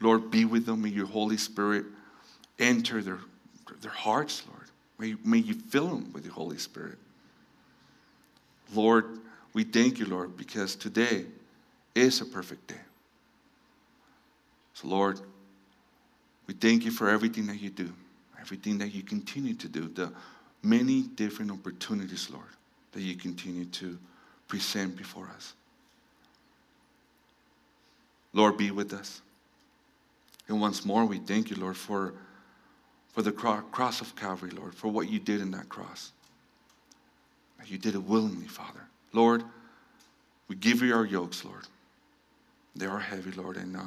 Lord, 0.00 0.32
be 0.32 0.44
with 0.44 0.66
them. 0.66 0.82
May 0.82 0.88
your 0.88 1.06
Holy 1.06 1.36
Spirit 1.36 1.84
enter 2.58 3.00
their, 3.04 3.20
their 3.80 3.92
hearts, 3.92 4.42
Lord. 4.48 4.57
May, 4.98 5.14
may 5.24 5.38
you 5.38 5.54
fill 5.54 5.88
them 5.88 6.12
with 6.12 6.24
the 6.24 6.30
Holy 6.30 6.58
Spirit. 6.58 6.98
Lord, 8.74 9.20
we 9.54 9.64
thank 9.64 9.98
you, 9.98 10.06
Lord, 10.06 10.36
because 10.36 10.76
today 10.76 11.24
is 11.94 12.20
a 12.20 12.24
perfect 12.24 12.66
day. 12.68 12.80
So, 14.74 14.88
Lord, 14.88 15.20
we 16.46 16.54
thank 16.54 16.84
you 16.84 16.90
for 16.90 17.08
everything 17.08 17.46
that 17.46 17.60
you 17.60 17.70
do, 17.70 17.92
everything 18.40 18.78
that 18.78 18.94
you 18.94 19.02
continue 19.02 19.54
to 19.54 19.68
do, 19.68 19.88
the 19.88 20.12
many 20.62 21.02
different 21.02 21.50
opportunities, 21.50 22.30
Lord, 22.30 22.44
that 22.92 23.00
you 23.00 23.16
continue 23.16 23.64
to 23.66 23.98
present 24.48 24.96
before 24.96 25.28
us. 25.36 25.54
Lord, 28.32 28.56
be 28.56 28.70
with 28.70 28.92
us. 28.92 29.20
And 30.48 30.60
once 30.60 30.84
more, 30.84 31.04
we 31.04 31.18
thank 31.18 31.50
you, 31.50 31.56
Lord, 31.56 31.76
for, 31.76 32.14
for 33.18 33.22
the 33.22 33.32
cross 33.32 34.00
of 34.00 34.14
Calvary, 34.14 34.50
Lord, 34.50 34.76
for 34.76 34.86
what 34.86 35.10
you 35.10 35.18
did 35.18 35.40
in 35.40 35.50
that 35.50 35.68
cross. 35.68 36.12
You 37.66 37.76
did 37.76 37.96
it 37.96 38.04
willingly, 38.04 38.46
Father. 38.46 38.82
Lord, 39.12 39.42
we 40.46 40.54
give 40.54 40.82
you 40.82 40.94
our 40.94 41.04
yokes, 41.04 41.44
Lord. 41.44 41.64
They 42.76 42.86
are 42.86 43.00
heavy, 43.00 43.32
Lord, 43.32 43.56
and 43.56 43.76
uh, 43.76 43.80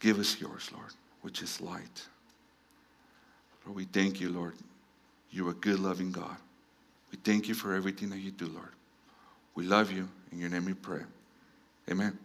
give 0.00 0.18
us 0.18 0.40
yours, 0.40 0.70
Lord, 0.72 0.90
which 1.20 1.40
is 1.40 1.60
light. 1.60 2.04
Lord, 3.64 3.76
we 3.76 3.84
thank 3.84 4.20
you, 4.20 4.30
Lord. 4.30 4.54
You're 5.30 5.50
a 5.50 5.54
good, 5.54 5.78
loving 5.78 6.10
God. 6.10 6.36
We 7.12 7.18
thank 7.22 7.46
you 7.46 7.54
for 7.54 7.74
everything 7.74 8.10
that 8.10 8.18
you 8.18 8.32
do, 8.32 8.46
Lord. 8.46 8.72
We 9.54 9.66
love 9.66 9.92
you. 9.92 10.08
In 10.32 10.40
your 10.40 10.50
name 10.50 10.64
we 10.64 10.74
pray. 10.74 11.02
Amen. 11.88 12.18